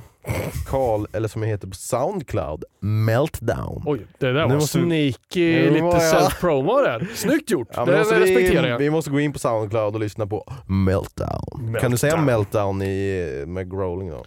[0.70, 3.84] Karl, eller som jag heter på Soundcloud, Meltdown.
[3.86, 7.08] Oj, det där Nu var måste vi- sneaky, Nu lite var jag- self-promo där.
[7.16, 8.78] Snyggt gjort, Ja, men det, måste det respekterar vi, jag.
[8.78, 11.30] vi måste gå in på Soundcloud och lyssna på Meltdown.
[11.60, 11.82] Meltdown.
[11.82, 14.26] Kan du säga Meltdown i, med growling då?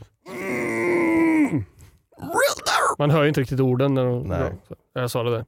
[2.99, 4.23] Man hör ju inte riktigt orden när de...
[4.23, 4.53] Nej.
[4.95, 5.45] Jag sa det där.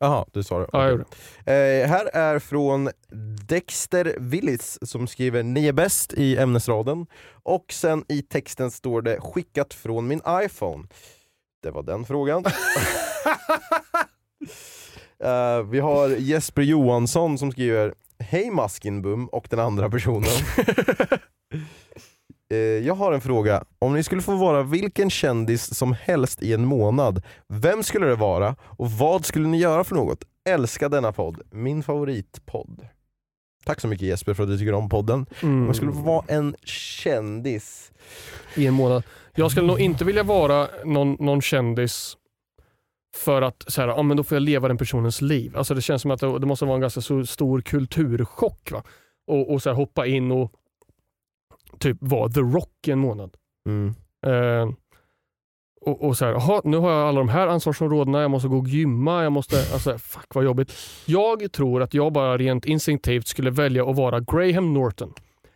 [0.00, 0.66] Jaha, du sa det.
[0.72, 1.04] Ja, jag gjorde
[1.38, 2.90] Eh, här är från
[3.48, 7.06] Dexter Willis som skriver ni är bäst i ämnesraden
[7.42, 10.88] och sen i texten står det skickat från min iPhone.
[11.62, 12.44] Det var den frågan.
[15.24, 20.30] Eh, vi har Jesper Johansson som skriver Hej Maskinbum och den andra personen.
[22.50, 23.64] Eh, jag har en fråga.
[23.78, 28.14] Om ni skulle få vara vilken kändis som helst i en månad, vem skulle det
[28.14, 30.24] vara och vad skulle ni göra för något?
[30.48, 31.40] Älskar denna podd.
[31.50, 32.88] Min favoritpodd.
[33.64, 35.26] Tack så mycket Jesper för att du tycker om podden.
[35.42, 37.92] Om jag skulle få vara en kändis.
[38.54, 39.02] i en månad.
[39.34, 42.16] Jag skulle nog inte vilja vara någon, någon kändis
[43.16, 45.56] för att så här, ja, men då får jag leva den personens liv.
[45.56, 48.70] Alltså det känns som att det, det måste vara en ganska stor kulturchock.
[48.70, 48.82] Va?
[49.26, 50.52] Och, och så här, hoppa in och
[51.78, 53.34] typ vara The Rock i en månad.
[53.68, 53.94] Mm.
[54.26, 54.74] Eh,
[55.80, 58.58] och, och så här, aha, nu har jag alla de här ansvarsområdena, jag måste gå
[58.58, 60.72] och gymma, jag måste, alltså fuck vad jobbigt.
[61.06, 65.12] Jag tror att jag bara rent instinktivt skulle välja att vara Graham Norton.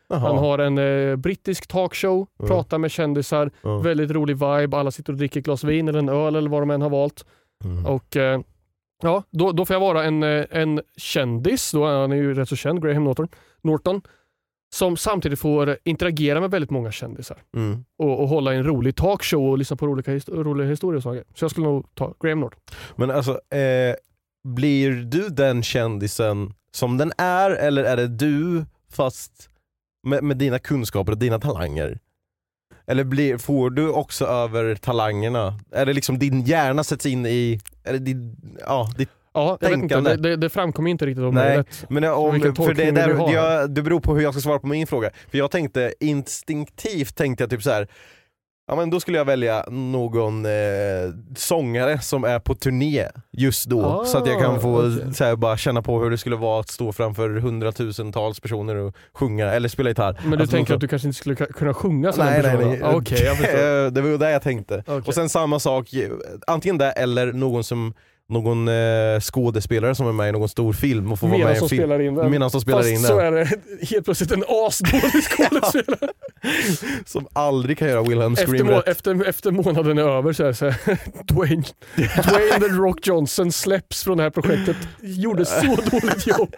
[0.09, 0.19] Jaha.
[0.19, 2.49] Han har en eh, brittisk talkshow, Mm.
[2.49, 3.79] pratar med kändisar, Ja.
[3.79, 6.63] väldigt rolig vibe, alla sitter och dricker ett glas vin eller en öl eller vad
[6.63, 7.25] de än har valt.
[7.65, 7.87] Mm.
[7.87, 8.41] Och eh,
[9.03, 12.35] ja, då, då får jag vara en, eh, en kändis, då är han är ju
[12.35, 13.29] rätt så känd, Graham Norton,
[13.63, 14.01] Norton
[14.75, 17.85] som samtidigt får interagera med väldigt många kändisar Mm.
[17.99, 21.25] och, och hålla en rolig talkshow och lyssna på olika hist- roliga historier och saker.
[21.35, 22.61] Så jag skulle nog ta Graham Norton.
[22.97, 23.95] Men alltså, eh,
[24.49, 29.49] blir du den kändisen som den är eller är det du fast
[30.07, 31.99] med, med dina kunskaper och dina talanger?
[32.87, 35.59] Eller blir, får du också över talangerna?
[35.73, 39.68] Är det liksom din hjärna sätts in i, är det din, ja, ditt, Ja, jag
[39.70, 41.85] vet inte, det, det, framkom inte riktigt om Nej, rätt.
[41.89, 43.33] men om, för det, du där, ha?
[43.33, 45.11] jag, det beror på hur jag ska svara på min fråga.
[45.30, 47.89] För jag tänkte instinktivt tänkte jag typ så här.
[48.66, 50.51] Ja men då skulle jag välja någon eh,
[51.37, 53.85] sångare som är på turné just då.
[53.85, 55.14] Ah, så att jag kan få okej.
[55.14, 58.97] så här, bara känna på hur det skulle vara att stå framför hundratusentals personer och
[59.14, 60.20] sjunga eller spela gitarr.
[60.22, 62.57] Men du Alltså, tänker att du kanske inte skulle kunna sjunga som Nej, en nej,
[62.57, 62.70] person?
[62.70, 62.83] nej.
[62.83, 62.93] Ah,
[63.37, 63.91] förstår.
[63.91, 64.83] det var det jag tänkte.
[64.87, 65.03] Okej.
[65.07, 65.89] Och sen samma sak,
[66.47, 67.95] antingen det eller någon som
[68.29, 71.61] någon eh, skådespelare som är med i någon stor film och får vara med Medan
[71.61, 71.81] i en film.
[71.83, 72.31] spelar in den.
[72.31, 73.27] Medan de spelar Fast in så den.
[73.27, 76.09] är det helt plötsligt en asdålig skådespelare.
[77.07, 78.89] Som aldrig kan göra Wilhelm efter, Scream må- rätt.
[78.89, 80.99] efter, efter månaden är över så är det så här,
[81.35, 81.62] Dwayne,
[81.97, 84.77] Dwayne The Rock Johnson släpps från det här projektet.
[85.03, 86.55] Gjorde så dåligt jobb.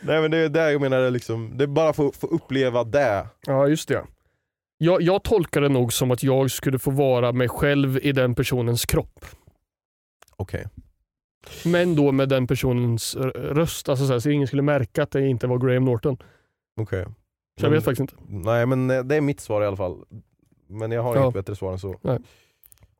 [0.00, 2.16] Nej men det är det jag menar, det är liksom, det är bara för att
[2.16, 3.26] få uppleva det.
[3.46, 4.02] Ja, just det.
[4.78, 8.34] Jag, jag tolkar det nog som att jag skulle få vara mig själv i den
[8.34, 9.24] personens kropp.
[10.36, 10.66] Okej.
[11.64, 13.88] Men då med den personens röst.
[13.88, 16.16] Alltså så, här, så ingen skulle märka att det inte var Graham Norton.
[16.80, 17.06] Okej.
[17.60, 18.14] Så jag vet faktiskt inte.
[18.28, 19.96] Nej men eh, det är mitt svar i alla fall.
[20.68, 21.22] Men jag har Ja.
[21.22, 21.96] inget bättre svar än så.
[22.02, 22.18] Nej.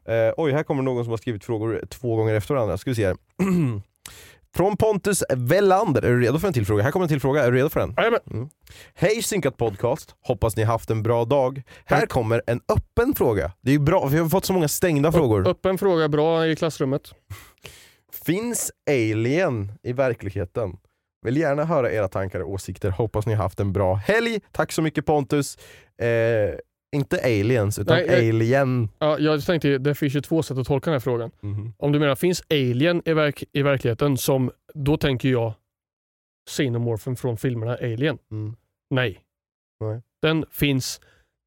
[0.04, 2.78] Eh, oj, här kommer någon som har skrivit frågor två gånger efter varandra.
[2.78, 3.16] Ska vi se här.
[4.56, 6.82] Från Pontus Wellander, är du redo för en till fråga?
[6.82, 7.94] Här kommer en till fråga, är du redo för den?
[7.96, 8.20] Jajamän.
[8.30, 8.48] Mm.
[8.94, 11.62] Hej Synkat Podcast, hoppas ni haft en bra dag.
[11.84, 12.08] Här Tack.
[12.08, 13.52] kommer en öppen fråga.
[13.60, 15.48] Det är ju bra, vi har fått så många stängda frågor.
[15.48, 17.14] Öppen fråga, bra i klassrummet.
[18.26, 20.76] Finns alien i verkligheten?
[21.26, 22.90] Vill gärna höra era tankar och åsikter.
[22.90, 24.40] Hoppas ni har haft en bra helg.
[24.52, 25.58] Tack så mycket Pontus.
[26.02, 26.58] Eh,
[26.96, 28.88] inte aliens, utan Nej, alien.
[28.98, 31.30] Ja, jag tänkte, det finns ju två sätt att tolka den här frågan.
[31.40, 31.72] Mhm.
[31.78, 35.52] Om du menar, finns alien i, verk i verkligheten som, då tänker jag
[36.50, 38.18] xenomorphen från filmerna Alien.
[38.30, 38.56] Mm.
[38.90, 39.20] Nej.
[39.80, 40.00] Nej.
[40.22, 41.00] Den finns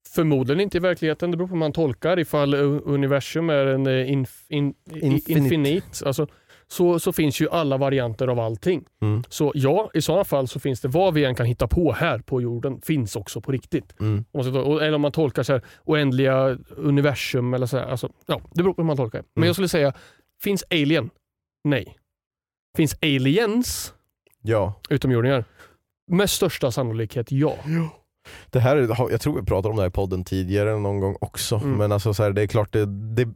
[0.10, 1.32] förmodligen inte i verkligheten.
[1.32, 2.20] Det beror på hur man tolkar.
[2.20, 2.54] Ifall
[2.86, 5.32] universum är en uh, inf, in, i- Infinite.
[5.32, 6.28] infinit, alltså,
[6.72, 8.86] så, så finns ju alla varianter av allting.
[9.02, 9.24] Mm.
[9.30, 12.20] Så ja, i sådana fall så finns det vad vi än kan hitta på här
[12.20, 13.96] på jorden, finns också på riktigt.
[14.00, 14.26] Mm.
[14.32, 14.46] Och-
[14.84, 18.74] Eller om man tolkar så här, oändliga universum eller så här, alltså, ja, det beror
[18.74, 19.18] på hur man tolkar.
[19.34, 19.48] Men Mm.
[19.48, 19.94] jag skulle säga,
[20.42, 21.10] finns alien?
[21.64, 21.96] Nej.
[22.78, 23.94] Finns aliens?
[24.42, 24.74] Ja.
[24.90, 25.46] Utomjordingar?
[26.12, 27.56] Med största sannolikhet ja.
[28.50, 31.16] Det här, är- jag tror vi pratade om det här i podden tidigare någon gång
[31.22, 31.72] också, Mm.
[31.78, 33.28] men alltså så här, det är klart det, det,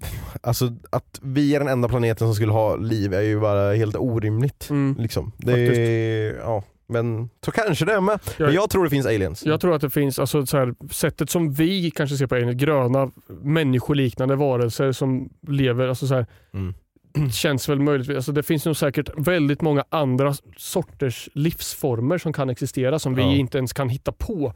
[0.42, 3.96] alltså att vi är den enda planeten som skulle ha liv är ju bara helt
[3.96, 4.70] orimligt.
[4.70, 4.96] Mm.
[5.00, 5.32] Liksom.
[5.38, 8.20] Det är, ja, men så kanske det är med.
[8.38, 9.46] Jag- Men jag tror det finns aliens.
[9.46, 12.58] Jag tror att det finns, alltså, så här, sättet som vi kanske ser på alien,
[12.58, 16.74] gröna människoliknande varelser som lever, alltså, så här, Mm.
[17.32, 18.10] känns väl möjligt.
[18.10, 23.28] Alltså, det finns nog säkert väldigt många andra sorters livsformer som kan existera som Ja.
[23.28, 24.54] vi inte ens kan hitta på.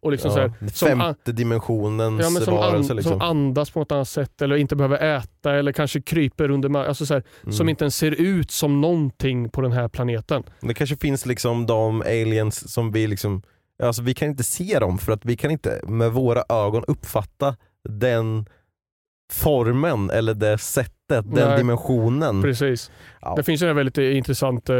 [0.00, 3.12] Och liksom Ja, så här, som, femte dimensionens ja, som, varelse an, liksom.
[3.12, 6.74] som andas på något annat sätt eller inte behöver äta eller kanske kryper under.
[6.86, 7.52] Alltså så här, Mm.
[7.52, 10.42] Som inte ens ser ut som någonting på den här planeten.
[10.60, 13.42] Det kanske finns liksom de aliens som vi liksom,
[13.82, 17.56] alltså vi kan inte se dem för att vi kan inte med våra ögon uppfatta
[17.88, 18.46] den
[19.32, 21.56] formen eller det sättet, den Nej.
[21.58, 22.42] dimensionen.
[22.42, 22.90] Precis.
[23.20, 23.34] Ja.
[23.36, 24.76] Det finns en väldigt intressant eh,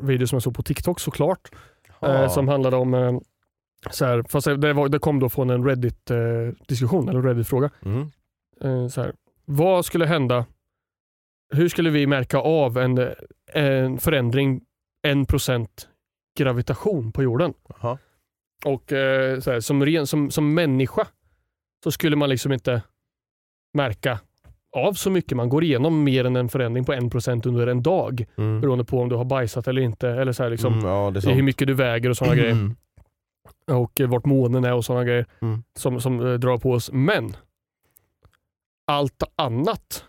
[0.00, 1.48] video som jag såg på TikTok såklart.
[2.02, 3.18] Eh, som handlade om eh,
[3.90, 7.70] så här, fast det, var, det kom då från en Reddit-diskussion, eller Reddit-fråga.
[7.84, 8.10] Mm.
[8.64, 9.12] Eh, så här,
[9.44, 10.46] vad skulle hända
[11.52, 13.08] hur skulle vi märka av en,
[13.52, 14.60] en förändring
[15.06, 15.68] 1%
[16.38, 17.54] gravitation på jorden?
[17.68, 17.98] Jaha.
[18.64, 21.06] Och eh, så här, som, ren, som, som människa
[21.84, 22.82] så skulle man liksom inte
[23.74, 24.20] märka
[24.76, 25.36] av så mycket.
[25.36, 28.60] Man går igenom mer än en förändring på 1% under en dag Mm.
[28.60, 30.08] beroende på om du har bajsat eller inte.
[30.08, 32.52] Eller så här, liksom, Mm, ja, det hur mycket du väger och sådana grejer.
[32.52, 32.76] Mm.
[33.72, 35.62] Och eh, vart månen är och sådana grejer Mm.
[35.78, 36.90] som, som eh, drar på oss.
[36.92, 37.36] Men
[38.86, 40.04] allt annat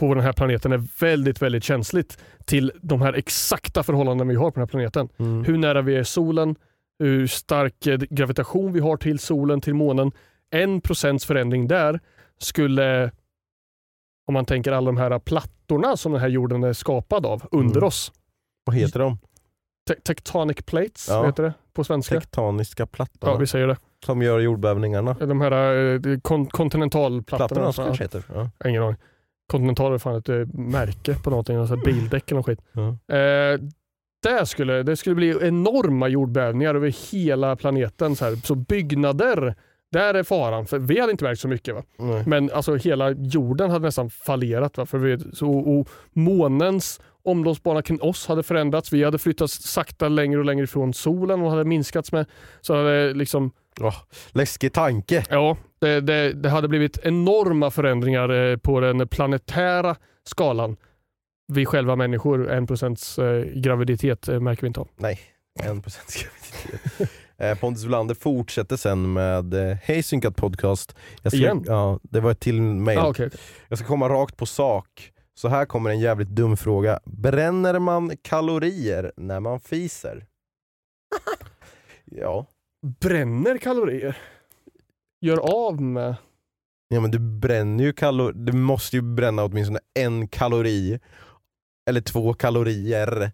[0.00, 4.50] på den här planeten är väldigt, väldigt känsligt till de här exakta förhållanden vi har
[4.50, 5.08] på den här planeten.
[5.16, 5.44] Mm.
[5.44, 6.56] Hur nära vi är solen,
[6.98, 10.12] hur stark eh, gravitation vi har till solen, till månen.
[10.50, 12.00] En procents förändring där
[12.38, 13.10] skulle,
[14.28, 17.76] om man tänker alla de här plattorna som den här jorden är skapad av under
[17.76, 17.86] Mm.
[17.86, 18.12] oss.
[18.64, 19.18] Vad heter de?
[19.88, 21.26] Te- tectonic plates, Ja.
[21.26, 22.14] heter det på svenska?
[22.20, 23.76] Tektoniska plattorna ja, vi säger det.
[24.04, 25.12] som gör jordbävningarna.
[25.14, 27.48] De här eh, kon- kontinentalplattorna.
[27.48, 28.24] Plattorna kanske heter.
[28.34, 28.68] Ja.
[28.70, 28.96] Ingen aning.
[29.50, 32.60] Continental är fan ett eh, märke på någonting, alltså bildäck eller skit.
[32.72, 33.14] Ja.
[33.16, 33.60] Eh,
[34.22, 38.16] det, skulle, det skulle bli enorma jordbävningar över hela planeten.
[38.16, 38.36] Så, här.
[38.36, 39.54] så byggnader,
[39.92, 40.66] där är faran.
[40.66, 41.74] För vi hade inte märkt så mycket.
[41.74, 41.82] Va?
[41.98, 42.22] Nej.
[42.26, 44.76] Men alltså hela jorden hade nästan fallerat.
[44.76, 44.86] Va?
[44.86, 48.92] För vi, så, och månens omloppsbana kring oss hade förändrats.
[48.92, 52.26] Vi hade flyttats sakta längre och längre ifrån solen och hade minskats med.
[52.60, 53.96] Så hade liksom Åh,
[54.30, 55.24] läskig tanke.
[55.30, 60.76] Ja, det, det, det hade blivit enorma förändringar eh, på den planetära skalan.
[61.52, 64.88] Vi själva människor, en procents eh, graviditet eh, märker vi inte av.
[64.96, 65.20] Nej,
[65.62, 67.10] en procent graviditet.
[67.38, 70.96] Eh, Pontus Welander fortsätter sen med eh, Hej synkat podcast.
[71.22, 71.64] Jag ska, Igen?
[71.66, 72.98] Ja, det var ett till mail.
[72.98, 73.30] Ah, okay.
[73.68, 75.12] Jag ska komma rakt på sak.
[75.34, 77.00] Så här kommer en jävligt dum fråga.
[77.04, 80.26] Bränner man kalorier när man fiser?
[82.04, 82.46] ja.
[83.00, 84.18] Bränner kalorier?
[85.20, 86.16] Gör av med?
[86.88, 88.32] ja, men du bränner ju kalorier.
[88.32, 91.00] Du måste ju bränna åtminstone en kalori.
[91.88, 93.32] Eller två kalorier.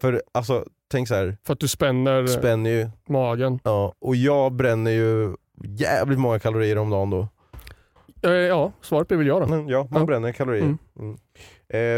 [0.00, 1.36] För alltså, tänk så här.
[1.46, 2.88] För att du spänner spänner ju.
[3.08, 3.60] magen?
[3.64, 5.34] Ja, och jag bränner ju
[5.64, 7.28] jävligt många kalorier om dagen då.
[8.22, 9.46] Eh, ja, svaret blir väl ja då.
[9.46, 10.06] Men ja, man Ja.
[10.06, 10.62] bränner kalorier.
[10.62, 10.78] Mm.
[10.98, 11.16] Mm.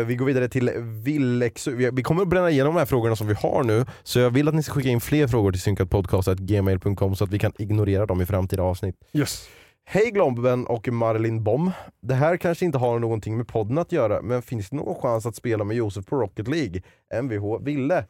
[0.01, 0.70] Eh, vi går vidare till
[1.05, 1.74] Villexu.
[1.76, 4.30] Vi, vi kommer att bränna igenom de här frågorna som vi har nu, så jag
[4.30, 8.07] vill att ni ska skicka in fler frågor till synkatpodcast.gmail.com så att vi kan ignorera
[8.07, 8.97] dem i framtida avsnitt.
[9.12, 9.49] Yes.
[9.84, 11.70] Hej Glomben och Marilyn Bom.
[12.03, 15.26] Det här kanske inte har någonting med podden att göra, men finns det någon chans
[15.26, 16.82] att spela med Josef på Rocket League?
[17.22, 18.05] Mvh Ville.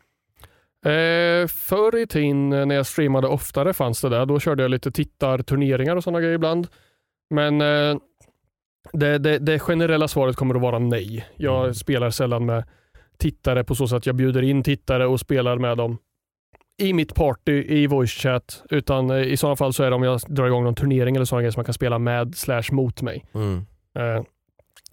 [0.85, 4.27] Eh, förr i tiden när jag streamade oftare fanns det där.
[4.27, 6.67] Då körde jag lite tittarturneringar och sådana grejer ibland.
[7.31, 7.97] Men eh,
[8.93, 11.27] det, det, det generella svaret kommer att vara nej.
[11.37, 11.75] Jag Mm.
[11.75, 12.65] spelar sällan med
[13.19, 15.99] tittare på så sätt att jag bjuder in tittare och spelar med dem
[16.83, 18.63] i mitt party i voice chat.
[18.71, 21.25] Utan eh, i sådana fall så är det om jag drar igång någon turnering eller
[21.25, 23.25] sådana grejer som man kan spela med slash mot mig.
[23.99, 24.23] Eh,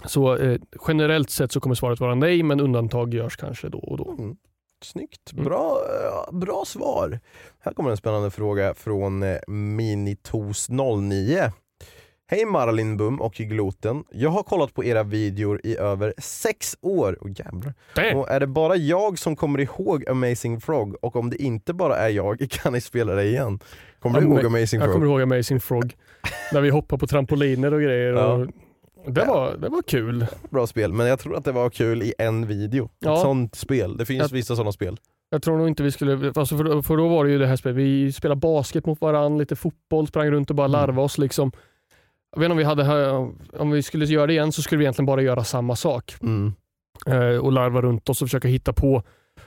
[0.05, 3.97] så eh, generellt sett så kommer svaret vara nej, men undantag görs kanske då och
[3.97, 4.15] då.
[4.19, 4.35] Mm.
[4.83, 5.45] Snyggt, Mm.
[5.45, 5.79] bra,
[6.29, 7.19] eh, bra svar.
[7.59, 11.51] Här kommer en spännande fråga från eh, Minitos09.
[12.29, 14.03] Hej Marlin Bum och Gloten.
[14.11, 17.17] Jag har kollat på era videor i över sex år.
[17.21, 17.73] Oh, jävlar.
[18.15, 20.95] Och är det bara jag som kommer ihåg Amazing Frog?
[21.01, 23.59] Och om det inte bara är jag, kan ni spela det igen?
[23.99, 24.93] Kommer du ihåg Amazing Jag Frog?
[24.93, 25.95] kommer ihåg Amazing Frog.
[26.53, 28.13] När vi hoppade på trampoliner och grejer.
[28.13, 28.33] Ja.
[28.33, 28.47] Och
[29.07, 30.25] det, var, det var kul.
[30.49, 32.89] Bra spel, men jag tror att det var kul i en video.
[32.99, 33.13] Ja.
[33.13, 33.97] Ett sånt spel.
[33.97, 34.97] Det finns Jag- vissa sådana spel.
[35.29, 37.55] Jag tror nog inte vi skulle, alltså för, för då var det ju det här
[37.55, 40.79] spelet, vi spelade basket mot varandra, lite fotboll, sprang runt och bara Mm.
[40.79, 41.17] larvade oss.
[41.17, 41.51] Liksom.
[42.31, 43.09] Jag vet inte om vi, hade,
[43.57, 46.13] om vi skulle göra det igen så skulle vi egentligen bara göra samma sak.
[46.21, 46.53] Mm.
[47.07, 49.03] Eh, och larva runt oss och försöka hitta på.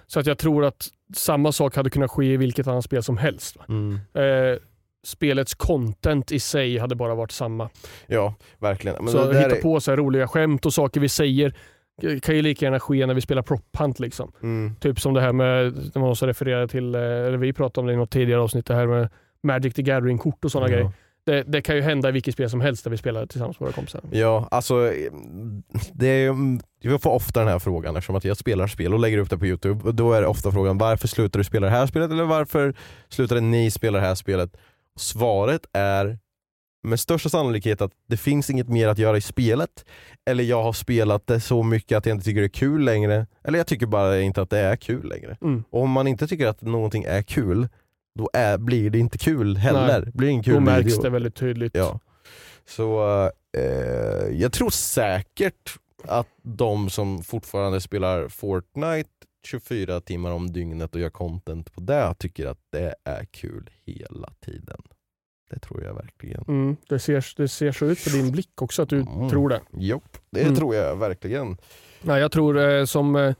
[0.06, 3.16] Så att jag tror att samma sak hade kunnat ske i vilket annat spel som
[3.16, 3.56] helst.
[3.68, 3.94] Mm.
[4.14, 4.58] Eh,
[5.06, 7.70] spelets content i sig hade bara varit samma.
[8.06, 9.04] Ja, verkligen.
[9.04, 9.62] Men så hitta är...
[9.62, 11.54] på så roliga skämt och saker vi säger
[12.22, 14.00] kan ju lika gärna ske när vi spelar prop hunt.
[14.00, 14.32] Liksom.
[14.42, 14.74] Mm.
[14.80, 17.86] Typ som det här med, när man också refererar till, eh, eller vi pratade om
[17.86, 19.08] det i något tidigare avsnitt, det här med
[19.42, 20.76] Magic the Gathering-kort och sådana Ja.
[20.76, 20.92] grejer.
[21.24, 23.66] Det, det kan ju hända i vilket spel som helst där vi spelar tillsammans med
[23.66, 24.00] våra kompisar.
[24.10, 25.12] Ja, alltså eh,
[25.92, 26.36] det är,
[26.80, 29.38] jag får ofta den här frågan eftersom att jag spelar spel och lägger upp det
[29.38, 29.88] på Youtube.
[29.88, 32.74] Och då är det ofta frågan varför slutar du spela det här spelet eller varför
[33.08, 34.56] slutade ni spela det här spelet?
[34.98, 36.18] Svaret är
[36.82, 39.84] med största sannolikhet att det finns inget mer att göra i spelet.
[40.30, 43.26] Eller jag har spelat det så mycket att jag inte tycker det är kul längre.
[43.44, 45.36] Eller jag tycker bara inte att det är kul längre.
[45.42, 45.64] Mm.
[45.70, 47.68] Och om man inte tycker att någonting är kul,
[48.18, 50.02] då är, blir det inte kul heller.
[50.02, 50.12] Nej.
[50.14, 51.02] Blir det ingen kul Då märks video.
[51.02, 51.74] det väldigt tydligt.
[51.74, 52.00] Ja.
[52.68, 53.02] Så
[53.56, 59.10] eh, jag tror säkert att de som fortfarande spelar Fortnite
[59.46, 64.32] 24 timmar om dygnet och gör content på det tycker att det är kul hela
[64.44, 64.80] tiden.
[65.50, 66.44] Det tror jag verkligen.
[66.48, 69.28] Mm, det, ser, det ser så ut på din blick också att du Mm.
[69.30, 69.60] tror det.
[69.72, 70.54] Jopp, det Mm.
[70.54, 71.56] tror jag verkligen.
[72.02, 73.34] Nej, jag tror eh, som eh,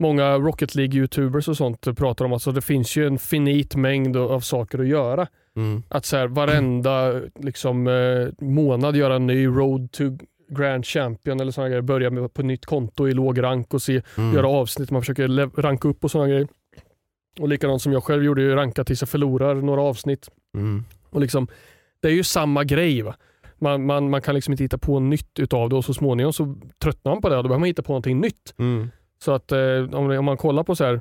[0.00, 4.40] många Rocket League-youtubers och sånt pratar om, alltså det finns ju en finit mängd av
[4.40, 5.26] saker att göra.
[5.56, 5.82] Mm.
[5.88, 10.04] Att så här, varenda liksom, eh, månad göra en ny Road to
[10.54, 11.82] Grand Champion eller sådana grejer.
[11.82, 14.34] Börja med på nytt konto i låg rank och se, Mm.
[14.34, 14.90] göra avsnitt.
[14.90, 16.48] Man försöker ranka upp och sådana grejer.
[17.40, 20.28] Och likadant som jag själv gjorde, ranka tills jag förlorar några avsnitt.
[20.56, 20.84] Mm.
[21.10, 21.48] Och liksom,
[22.02, 23.02] det är ju samma grej.
[23.02, 23.14] Va?
[23.58, 26.56] Man, man, man kan liksom inte hitta på nytt utav det och så småningom så
[26.82, 28.54] tröttnar man på det och då behöver man hitta på någonting nytt.
[28.58, 28.90] Mm.
[29.24, 29.58] Så att eh,
[29.92, 31.00] om, om man kollar på så här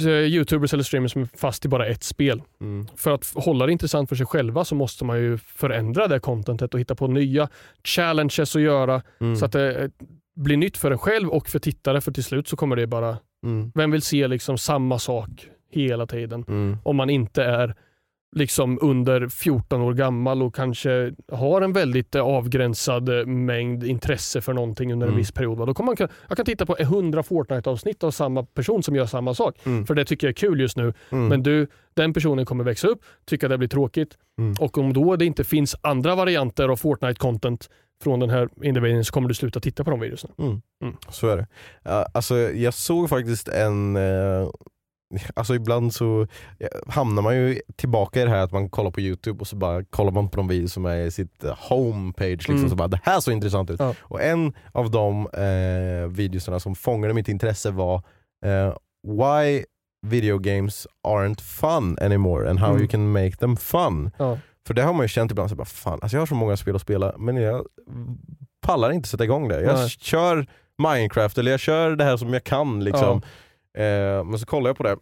[0.00, 2.42] Youtubers eller streamers som är fast i bara ett spel.
[2.60, 2.86] Mm.
[2.96, 6.74] För att hålla det intressant för sig själva så måste man ju förändra det contentet
[6.74, 7.48] och hitta på nya
[7.84, 9.36] challenges att göra Mm.
[9.36, 9.88] så att det eh,
[10.36, 13.16] blir nytt för en själv och för tittare för till slut så kommer det bara,
[13.44, 13.72] Mm.
[13.74, 15.28] vem vill se liksom samma sak
[15.70, 16.44] hela tiden?
[16.48, 16.76] Mm.
[16.82, 17.74] Om man inte är
[18.36, 24.40] liksom under 14 år gammal och kanske har en väldigt eh, avgränsad eh, mängd intresse
[24.40, 25.18] för någonting under en Mm.
[25.18, 25.66] viss period.
[25.66, 25.96] Då kan man,
[26.28, 29.56] jag kan titta på 100 Fortnite-avsnitt av samma person som gör samma sak.
[29.66, 29.86] Mm.
[29.86, 30.92] För det tycker jag är kul just nu.
[31.10, 31.26] Mm.
[31.28, 34.54] Men du, den personen kommer växa upp, tycka det blir tråkigt Mm.
[34.60, 37.68] och om då det inte finns andra varianter av Fortnite-content
[38.02, 40.60] från den här individuen så kommer du sluta titta på de videorna.
[41.08, 41.46] Så är det.
[42.14, 44.48] Alltså, jag såg faktiskt en, eh,
[45.36, 46.26] alltså ibland så
[46.58, 49.56] ja, hamnar man ju tillbaka i det här att man kollar på youtube och så
[49.56, 52.70] bara kollar man på de videor som är i sitt eh, homepage liksom, Mm.
[52.70, 53.80] så bara det här såg intressant ut.
[53.80, 53.94] Ja.
[54.00, 58.02] Och en av de eh, videorna som fångade mitt intresse var
[58.44, 58.74] eh,
[59.08, 59.64] Why
[60.06, 62.78] video games aren't fun anymore and how Mm.
[62.80, 64.10] you can make them fun.
[64.18, 64.38] Ja.
[64.66, 66.56] För det har man ju känt ibland, så bara, fan, alltså jag har så många
[66.56, 67.66] spel att spela men jag
[68.66, 69.60] pallar inte sätta igång det.
[69.62, 69.88] Jag Nej.
[69.88, 70.46] kör
[70.78, 72.84] Minecraft eller jag kör det här som jag kan.
[72.84, 73.22] Liksom.
[73.78, 74.96] Eh, men så kollar jag på det.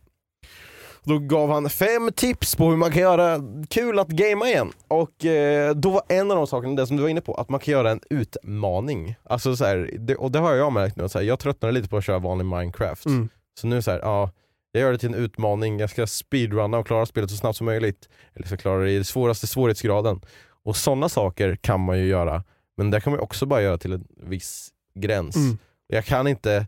[1.04, 4.72] Då gav han fem tips på hur man kan göra kul att gamea igen.
[4.88, 7.48] Och eh, då var en av de sakerna, det som du var inne på, att
[7.48, 9.14] man kan göra en utmaning.
[9.24, 11.88] Alltså så här, det, och det har jag märkt nu, så här, jag tröttnade lite
[11.88, 13.06] på att köra vanlig Minecraft.
[13.06, 13.28] Mm.
[13.60, 14.30] Så nu så här, ja,
[14.72, 17.64] jag gör det till en utmaning, jag ska speedrunna och klara spelet så snabbt som
[17.64, 18.08] möjligt.
[18.34, 20.20] Eller så klara det i den svåraste svårighetsgraden.
[20.64, 22.44] Och sådana saker kan man ju göra,
[22.76, 25.36] men det kan man också bara göra till en viss gräns.
[25.36, 25.58] Mm.
[25.86, 26.66] Jag kan inte,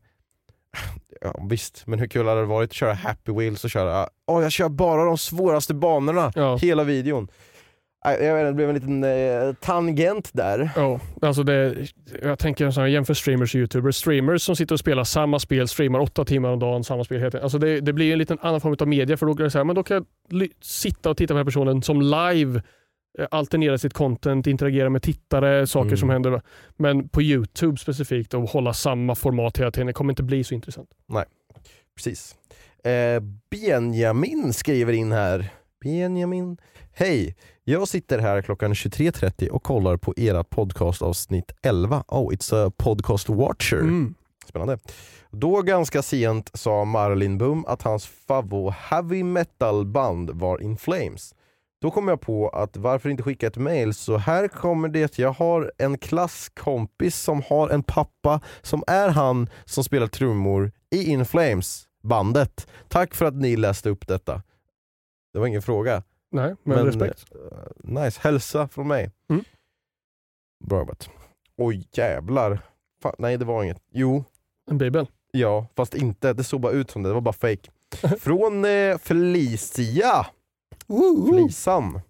[1.24, 4.42] ja, visst, men hur kul hade det varit att köra Happy Wheels och köra, åh
[4.42, 6.56] jag kör bara de svåraste banorna Ja.
[6.56, 7.28] hela videon.
[8.04, 10.70] Jag vet, inte, det blev en liten eh, tangent där.
[10.76, 11.76] Ja, alltså det,
[12.22, 13.96] jag tänker så här, jämför streamers och youtubers.
[13.96, 17.30] Streamers som sitter och spelar samma spel, streamar åtta timmar om dagen, samma spel.
[17.42, 19.64] Alltså det, det blir en liten annan form av media för då, det så här,
[19.64, 19.94] men då kan
[20.30, 22.62] jag sitta och titta på den här personen som live
[23.30, 25.96] alternera sitt content, interagera med tittare, saker Mm.
[25.96, 26.42] som händer.
[26.76, 30.54] Men på Youtube specifikt och hålla samma format hela tiden, det kommer inte bli så
[30.54, 30.88] intressant.
[31.96, 32.36] Precis.
[32.84, 35.48] Eh, Benjamin skriver in här.
[35.84, 36.56] Benjamin.
[36.94, 42.04] Hej, jag sitter här klockan 23.30 och kollar på era podcastavsnitt 11.
[42.08, 43.76] Oh, it's a podcast watcher.
[43.80, 44.14] Mm.
[44.48, 44.78] Spännande.
[45.30, 51.34] Då ganska sent sa Marlin Bum att hans favvo heavy metal band var In Flames.
[51.82, 55.18] Då kom jag på att varför inte skicka ett mail så här kommer det.
[55.18, 61.10] Jag har en klasskompis som har en pappa som är han som spelar trummor i
[61.10, 62.66] In Flames bandet.
[62.88, 64.42] Tack för att ni läste upp detta.
[65.32, 66.02] Det var ingen fråga.
[66.30, 67.24] Nej, men, respekt.
[67.34, 69.10] eh, nice, hälsa från mig.
[69.30, 69.44] Mm.
[70.64, 71.10] Bra jobbat.
[71.56, 72.58] Oj jävlar.
[73.02, 73.82] Fan, nej det var inget.
[73.92, 74.24] Jo,
[74.70, 75.06] En bibel.
[75.32, 76.32] Ja, fast inte.
[76.32, 77.70] Det såg bara ut som det, det var bara fake.
[78.20, 80.26] Från eh, Felicia.
[81.30, 82.00] Felisan.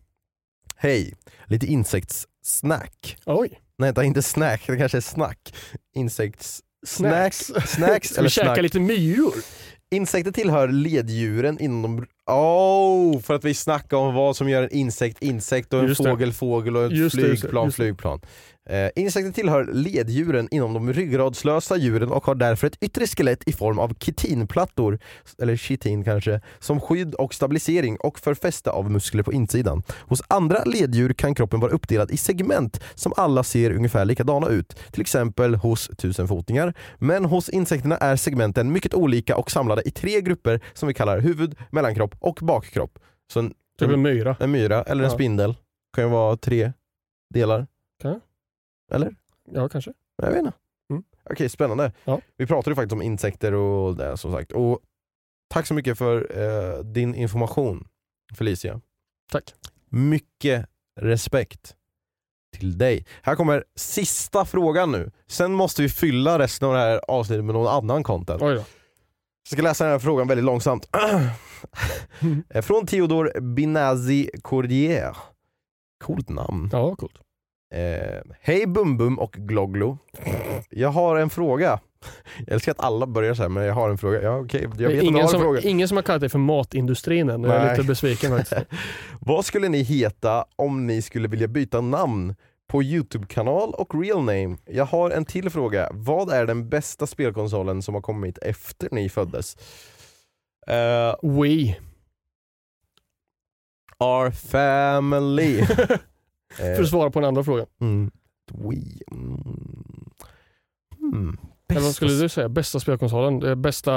[0.77, 1.15] Hej,
[1.47, 3.17] lite insektssnack.
[3.27, 3.49] Oj.
[3.79, 5.55] Nej, vänta, inte snack, det kanske är snack.
[5.95, 6.63] Insekts...
[6.87, 7.39] Snacks.
[7.47, 8.63] Snacks, snacks Ska vi eller käka snack.
[8.63, 9.35] lite myror?
[9.91, 12.07] Insekter tillhör leddjuren inom...
[12.27, 16.03] Oh, för att vi snackar om vad som gör en insekt insekt och en Just
[16.03, 16.11] det.
[16.11, 17.83] fågel fågel och ett Just det, det, flygplan just det.
[17.83, 18.21] flygplan.
[18.71, 23.53] Eh, insekter tillhör leddjuren inom de ryggradslösa djuren och har därför ett yttre skelett i
[23.53, 24.99] form av kitinplattor,
[25.43, 29.83] eller chitin kanske, som skydd och stabilisering och för fäste av muskler på insidan.
[30.01, 34.77] Hos andra leddjur kan kroppen vara uppdelad i segment som alla ser ungefär likadana ut,
[34.93, 36.75] till exempel hos tusenfotingar.
[36.99, 41.19] Men hos insekterna är segmenten mycket olika och samlade i tre grupper som vi kallar
[41.21, 42.99] huvud, mellankropp och bakkropp.
[43.33, 44.37] Så en, Typ en myra.
[44.41, 45.15] en myra eller en Ja.
[45.15, 45.55] spindel
[45.97, 46.73] kan ju vara tre
[47.35, 47.67] delar.
[48.03, 48.21] Kan.
[48.95, 49.15] Eller?
[49.53, 49.93] Ja, kanske.
[50.17, 50.53] Jag vet inte.
[50.91, 51.03] Mm.
[51.31, 51.93] Okej, spännande.
[52.05, 52.21] Ja.
[52.37, 54.53] Vi pratade ju faktiskt om insekter och det som sagt.
[54.53, 54.81] Och
[55.51, 57.89] tack så mycket för eh, din information
[58.35, 58.81] Felicia.
[59.33, 59.55] Tack.
[59.89, 60.67] Mycket
[61.01, 61.77] respekt
[62.57, 63.07] till dig.
[63.23, 65.11] Här kommer sista frågan nu.
[65.27, 68.43] Sen måste vi fylla resten av det här avsnittet med någon annan content.
[68.43, 68.61] Oj då.
[69.51, 70.89] Jag ska läsa den här frågan väldigt långsamt.
[72.49, 75.17] Eh, Från Theodor Binazi Cordier.
[76.05, 76.69] Coolt namn.
[76.73, 77.19] Ja, coolt.
[77.73, 79.99] Eh, Hej Bum Bum och Gloglo.
[80.71, 81.81] Jag har en fråga.
[82.39, 84.23] Jag älskar att alla börjar så här, men jag har en fråga.
[84.23, 85.61] Ja, okej, jag vet ingen, en som, fråga.
[85.61, 87.43] ingen som har kallat dig för matindustrin än.
[87.45, 88.67] Jag är lite besviken faktiskt.
[89.21, 92.35] Vad skulle ni heta om ni skulle vilja byta namn
[92.69, 94.57] på Youtube-kanal och real name?
[94.65, 95.89] Jag har en till fråga.
[95.93, 99.57] Vad är den bästa spelkonsolen som har kommit efter ni föddes?
[100.67, 101.79] Eh, Wii.
[103.99, 105.67] our family.
[106.59, 107.67] Eh, För att svara på den andra frågan.
[107.81, 108.11] mm,
[108.53, 109.03] Wii.
[109.11, 110.11] Mm.
[110.99, 111.39] Hmm.
[111.69, 112.49] Eller vad skulle du säga?
[112.49, 113.41] Bästa spelkonsolen?
[113.41, 113.93] Det bästa,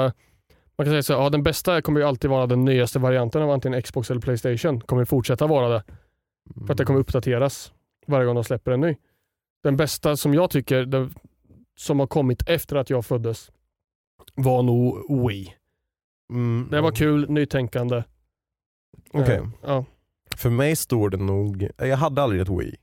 [0.78, 3.42] man kan säga så här, ja, den bästa kommer ju alltid vara den nyaste varianten
[3.42, 4.80] av antingen Xbox eller Playstation.
[4.80, 5.82] Kommer fortsätta vara det.
[6.66, 7.72] För att det kommer uppdateras
[8.06, 8.96] varje gång de släpper en ny.
[9.62, 11.14] Den bästa som jag tycker, den,
[11.76, 13.50] som har kommit efter att jag föddes,
[14.34, 15.54] var nog Wii.
[16.30, 16.68] Mm.
[16.70, 18.02] Det var kul, nytänkande.
[19.12, 19.36] Okej.
[19.36, 19.84] Eh, ja,
[20.36, 22.76] För mig står det nog, jag hade aldrig ett Wii.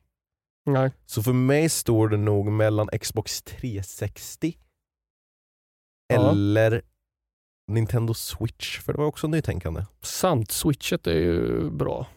[0.66, 0.92] nej.
[1.06, 4.58] Så för mig står det nog mellan Xbox 360
[6.08, 6.32] Ja.
[6.32, 6.82] eller
[7.68, 9.86] Nintendo Switch, för det var också nytänkande.
[10.02, 12.08] Sant, switchet är ju bra.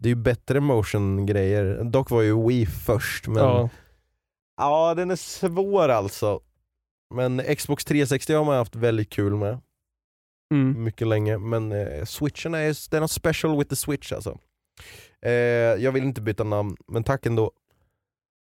[0.00, 1.84] Det är ju bättre motion-grejer.
[1.84, 3.68] Dock var ju Wii först, men ja.
[4.56, 6.40] Ja, den är svår alltså.
[7.14, 9.58] Men Xbox 360 har man haft väldigt kul med,
[10.54, 10.84] mm.
[10.84, 11.38] mycket länge.
[11.38, 14.38] Men eh, switchen är, det är special with the switch alltså.
[15.22, 15.32] Eh,
[15.84, 17.52] jag vill inte byta namn, men tack ändå.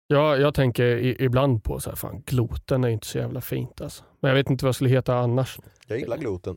[0.06, 3.80] ja jag tänker i, ibland på så här, fan gloten är inte så jävla fint
[3.80, 4.04] alltså.
[4.20, 5.58] Men jag vet inte vad jag skulle heta annars.
[5.86, 6.56] Jag gillar gloten.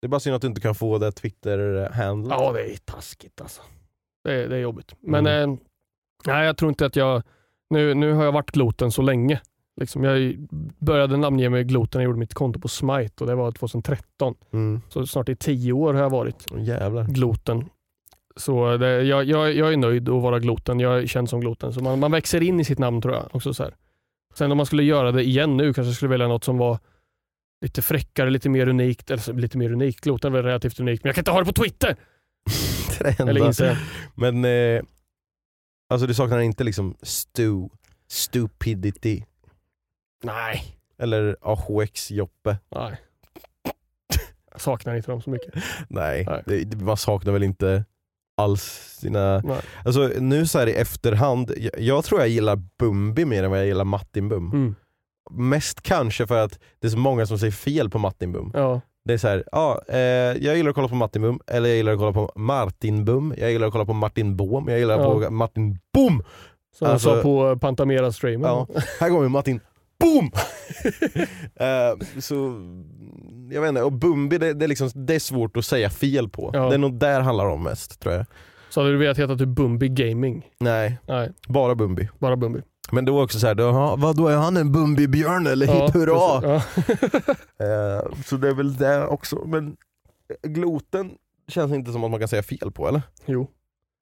[0.00, 2.38] Det är bara synd att du inte kan få det Twitter-handlet.
[2.40, 3.62] Ja, det är taskigt alltså.
[4.24, 4.94] Det är, det är jobbigt.
[5.00, 5.50] Men Mm.
[5.52, 5.58] eh,
[6.26, 7.22] nej, jag tror inte att jag...
[7.70, 9.40] Nu, nu har jag varit gloten så länge.
[9.80, 10.36] Liksom, jag
[10.78, 14.34] började namnge mig gloten när jag gjorde mitt konto på Smite och det var 2013.
[14.52, 14.80] Mm.
[14.88, 17.04] Så snart i tio år har jag varit Jävlar.
[17.04, 17.68] gloten.
[18.38, 20.80] Så det, jag, jag, jag är nöjd att vara gloten.
[20.80, 21.72] Jag är känd som gloten.
[21.72, 23.28] Så man, man växer in i sitt namn tror jag.
[23.32, 23.74] Också så här.
[24.34, 26.78] Sen om man skulle göra det igen nu kanske jag skulle välja något som var
[27.60, 29.10] lite fräckare, lite mer unikt.
[29.10, 30.00] Eller lite mer unikt.
[30.00, 31.04] Gloten är väl relativt unikt.
[31.04, 31.96] Men jag kan inte ha det på Twitter!
[32.98, 33.28] Det är.
[33.28, 33.76] Eller Instagram.
[34.14, 34.82] Men eh,
[35.88, 37.68] alltså du saknar inte liksom stu,
[38.08, 39.24] stupidity
[40.22, 40.76] Nej.
[40.98, 42.56] eller AHX-Joppe?
[42.68, 43.00] Nej.
[44.50, 45.54] Jag saknar inte dem så mycket.
[45.88, 46.64] Nej, Nej.
[46.66, 47.84] Det, man saknar väl inte
[48.38, 48.62] alls
[49.00, 49.40] sina...
[49.44, 49.60] Nej.
[49.84, 53.66] Alltså nu så i efterhand, jag, jag tror jag gillar Bumbi mer än vad jag
[53.66, 54.50] gillar Martin Bum.
[54.52, 54.74] Mm.
[55.30, 58.50] Mest kanske för att det är så många som säger fel på Martin Bum.
[58.54, 58.80] Ja.
[59.04, 61.76] Det är så här, ja, eh, jag gillar att kolla på Martin Bum, eller jag
[61.76, 64.98] gillar att kolla på Martin Bum, jag gillar att kolla på Martin Boom, jag gillar
[65.00, 65.12] Ja.
[65.20, 66.22] på Martin Boom!
[66.78, 68.50] Som Alltså- sa på Pantamera-streamen.
[68.50, 68.66] Ja,
[69.00, 69.60] här kommer Martin
[70.00, 70.30] Boom!
[71.60, 72.34] Eh, så
[73.50, 76.28] jag vet inte, och Bumbi det, det, är liksom, det är svårt att säga fel
[76.28, 76.50] på.
[76.54, 76.68] Ja.
[76.68, 78.26] Det är nog där handlar om mest tror jag.
[78.70, 80.50] Så hade du velat heta typ Bumbi Gaming?
[80.60, 82.08] Nej, Nej, bara Bumbi.
[82.18, 82.60] bara Bumbi.
[82.92, 86.40] Men var också såhär, då, vadå är han en Bumbi-björn eller hipp hurra?
[86.40, 86.98] precis.
[87.58, 87.64] Ja.
[87.66, 89.76] Eh, så det är väl det också, men
[90.42, 91.10] gloten
[91.48, 93.02] känns inte som att man kan säga fel på eller?
[93.26, 93.50] jo.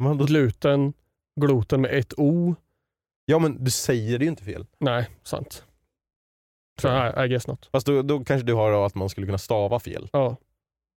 [0.02, 0.92] Man, då, Gluten,
[1.40, 2.54] gloten med ett O.
[3.26, 4.66] ja men du säger det ju inte fel.
[4.80, 5.64] Nej, sant.
[6.82, 7.68] Så I, I guess not.
[7.72, 10.08] Fast då, då kanske du har att man skulle kunna stava fel.
[10.12, 10.36] Ja.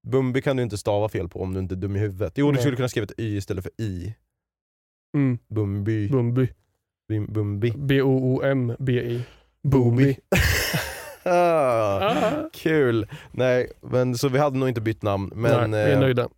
[0.06, 2.32] Bumbi kan du inte stava fel på om du inte är dum i huvudet.
[2.36, 2.60] Jo du Nej.
[2.62, 4.14] skulle kunna skriva ett y istället för i.
[5.16, 5.38] Mm.
[5.48, 6.08] Bumbi.
[6.08, 6.48] Bumbi.
[7.28, 7.72] Bumbi.
[7.76, 9.22] B-O-O-M-B-I.
[9.62, 10.16] Boomy.
[11.24, 13.06] ah, kul!
[13.30, 15.32] Nej, men så vi hade nog inte bytt namn.
[15.34, 16.28] Men, Nej, vi är eh, nöjda.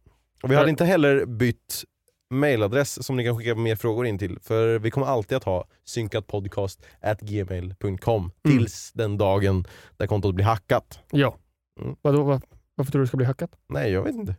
[0.42, 1.84] och vi hade inte heller bytt
[2.30, 4.38] mailadress som ni kan skicka mer frågor in till.
[4.42, 8.58] För vi kommer alltid att ha synkatpodcast@gmail.com Mm.
[8.58, 9.64] tills den dagen
[9.96, 10.98] där kontot blir hackat.
[11.10, 11.36] Ja.
[11.80, 11.96] Mm.
[12.02, 12.40] Vadå, va-
[12.74, 13.50] varför tror du det ska bli hackat?
[13.68, 14.36] Nej, jag vet inte.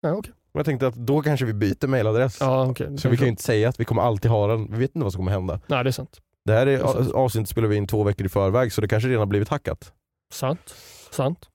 [0.00, 0.32] Ja, okej.
[0.52, 2.36] Men jag tänkte att då kanske vi byter mailadress.
[2.40, 2.98] Ja, okej.
[2.98, 4.72] Så vi kan ju inte säga att vi kommer alltid ha den.
[4.72, 5.60] Vi vet inte vad som kommer hända.
[5.66, 6.20] Nej, det är sant.
[6.44, 8.88] Det här är, Det är avsnittet spelar vi in två veckor i förväg så det
[8.88, 9.92] kanske redan har blivit hackat.
[10.32, 10.74] Sant.
[11.10, 11.48] Sant.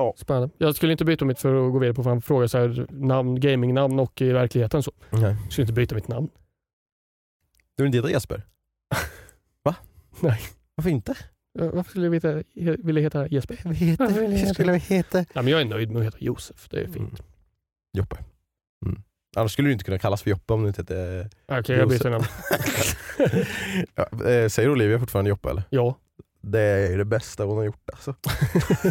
[0.00, 0.14] Ja.
[0.16, 0.50] Spännande.
[0.58, 3.40] Jag skulle inte byta mitt för att gå vidare på en fråga så här, namn,
[3.40, 4.92] gamingnamn och i verkligheten så.
[5.10, 5.22] Nej.
[5.44, 6.28] Jag skulle inte byta mitt namn.
[7.76, 8.42] Du vill inte heta Jesper?
[9.62, 9.76] Va?
[10.20, 10.40] Nej.
[10.74, 11.16] Varför inte?
[11.58, 12.42] Varför skulle jag veta,
[12.78, 13.60] vilja heta Jesper?
[13.64, 15.18] Jag vet Varför vill jag heta- skulle vi heta?
[15.32, 16.68] Ja, men jag är nöjd med att heta Josef.
[16.70, 16.96] Det är fint.
[16.96, 17.14] Mm.
[17.92, 18.16] Joppe.
[18.86, 19.02] Mm.
[19.36, 21.30] Annars skulle du inte kunna kallas för Joppe om du inte hette...
[21.48, 22.24] Okej, jag byter namn.
[23.94, 25.62] ja, eh, säger Olivia fortfarande Joppe eller?
[25.70, 25.98] Ja.
[26.40, 28.14] Det är det bästa hon har gjort alltså.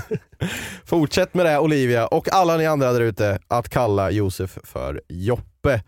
[0.85, 5.83] Fortsätt med det Olivia och alla ni andra där ute att kalla Josef för Joppe.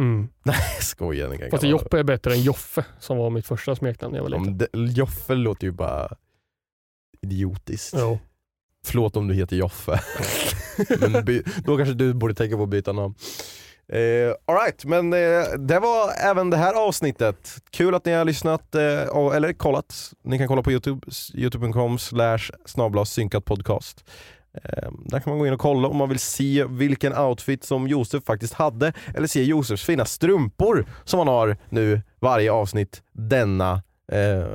[0.00, 0.28] Mm.
[0.42, 4.12] Nej skojar, ni kan Fast Joppe är bättre än Joffe som var mitt första smeknamn
[4.12, 4.58] när jag var Ja, liten.
[4.58, 6.08] det- Joffe låter ju bara
[7.22, 7.94] idiotiskt.
[7.98, 8.18] Jo.
[8.86, 10.00] Förlåt om du heter Joffe.
[11.00, 13.14] men då kanske du borde tänka på att byta namn.
[13.92, 17.56] Eh, Alright, men eh, det var även det här avsnittet.
[17.70, 20.12] Kul att ni har lyssnat, eh, eller kollat.
[20.24, 24.04] Ni kan kolla på Youtube, youtube.com slash snabla synkat podcast.
[24.64, 27.88] Eh, där kan man gå in och kolla om man vill se vilken outfit som
[27.88, 33.72] Josef faktiskt hade, eller se Josefs fina strumpor som han har nu varje avsnitt denna
[34.12, 34.46] eh,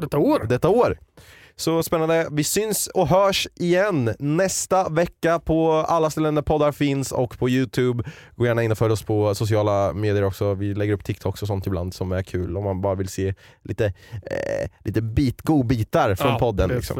[0.00, 0.46] Detta år.
[0.48, 0.98] Detta år.
[1.58, 2.28] Så spännande.
[2.32, 7.48] Vi syns och hörs igen nästa vecka på alla ställen där poddar finns och på
[7.48, 8.04] Youtube.
[8.36, 10.54] Gå gärna in och följ oss på sociala medier också.
[10.54, 13.34] Vi lägger upp TikToks och sånt ibland som är kul om man bara vill se
[13.64, 16.70] lite, eh, lite bit, godbitar från Ja, podden.
[16.70, 16.96] Liksom.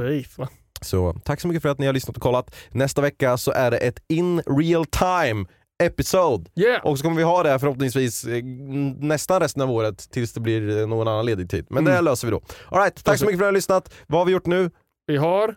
[0.80, 2.54] Så tack så mycket för att ni har lyssnat och kollat.
[2.70, 5.46] Nästa vecka så är det ett in real time
[5.82, 6.50] episode.
[6.54, 6.84] Yeah.
[6.86, 8.44] Och så kommer vi ha det förhoppningsvis eh,
[9.00, 11.66] nästan resten av året tills det blir eh, någon annan ledig tid.
[11.70, 12.04] Men det Mm.
[12.04, 12.40] löser vi då.
[12.70, 13.94] Alright, tack så mycket för att ni har lyssnat.
[14.06, 14.70] Vad har vi gjort nu?
[15.06, 15.54] Vi har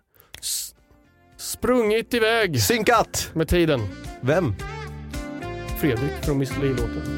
[1.37, 3.29] sprungit iväg Synkat!
[3.33, 3.81] med tiden.
[4.21, 4.55] Vem?
[5.79, 7.17] Fredrik från Miss Li-låten.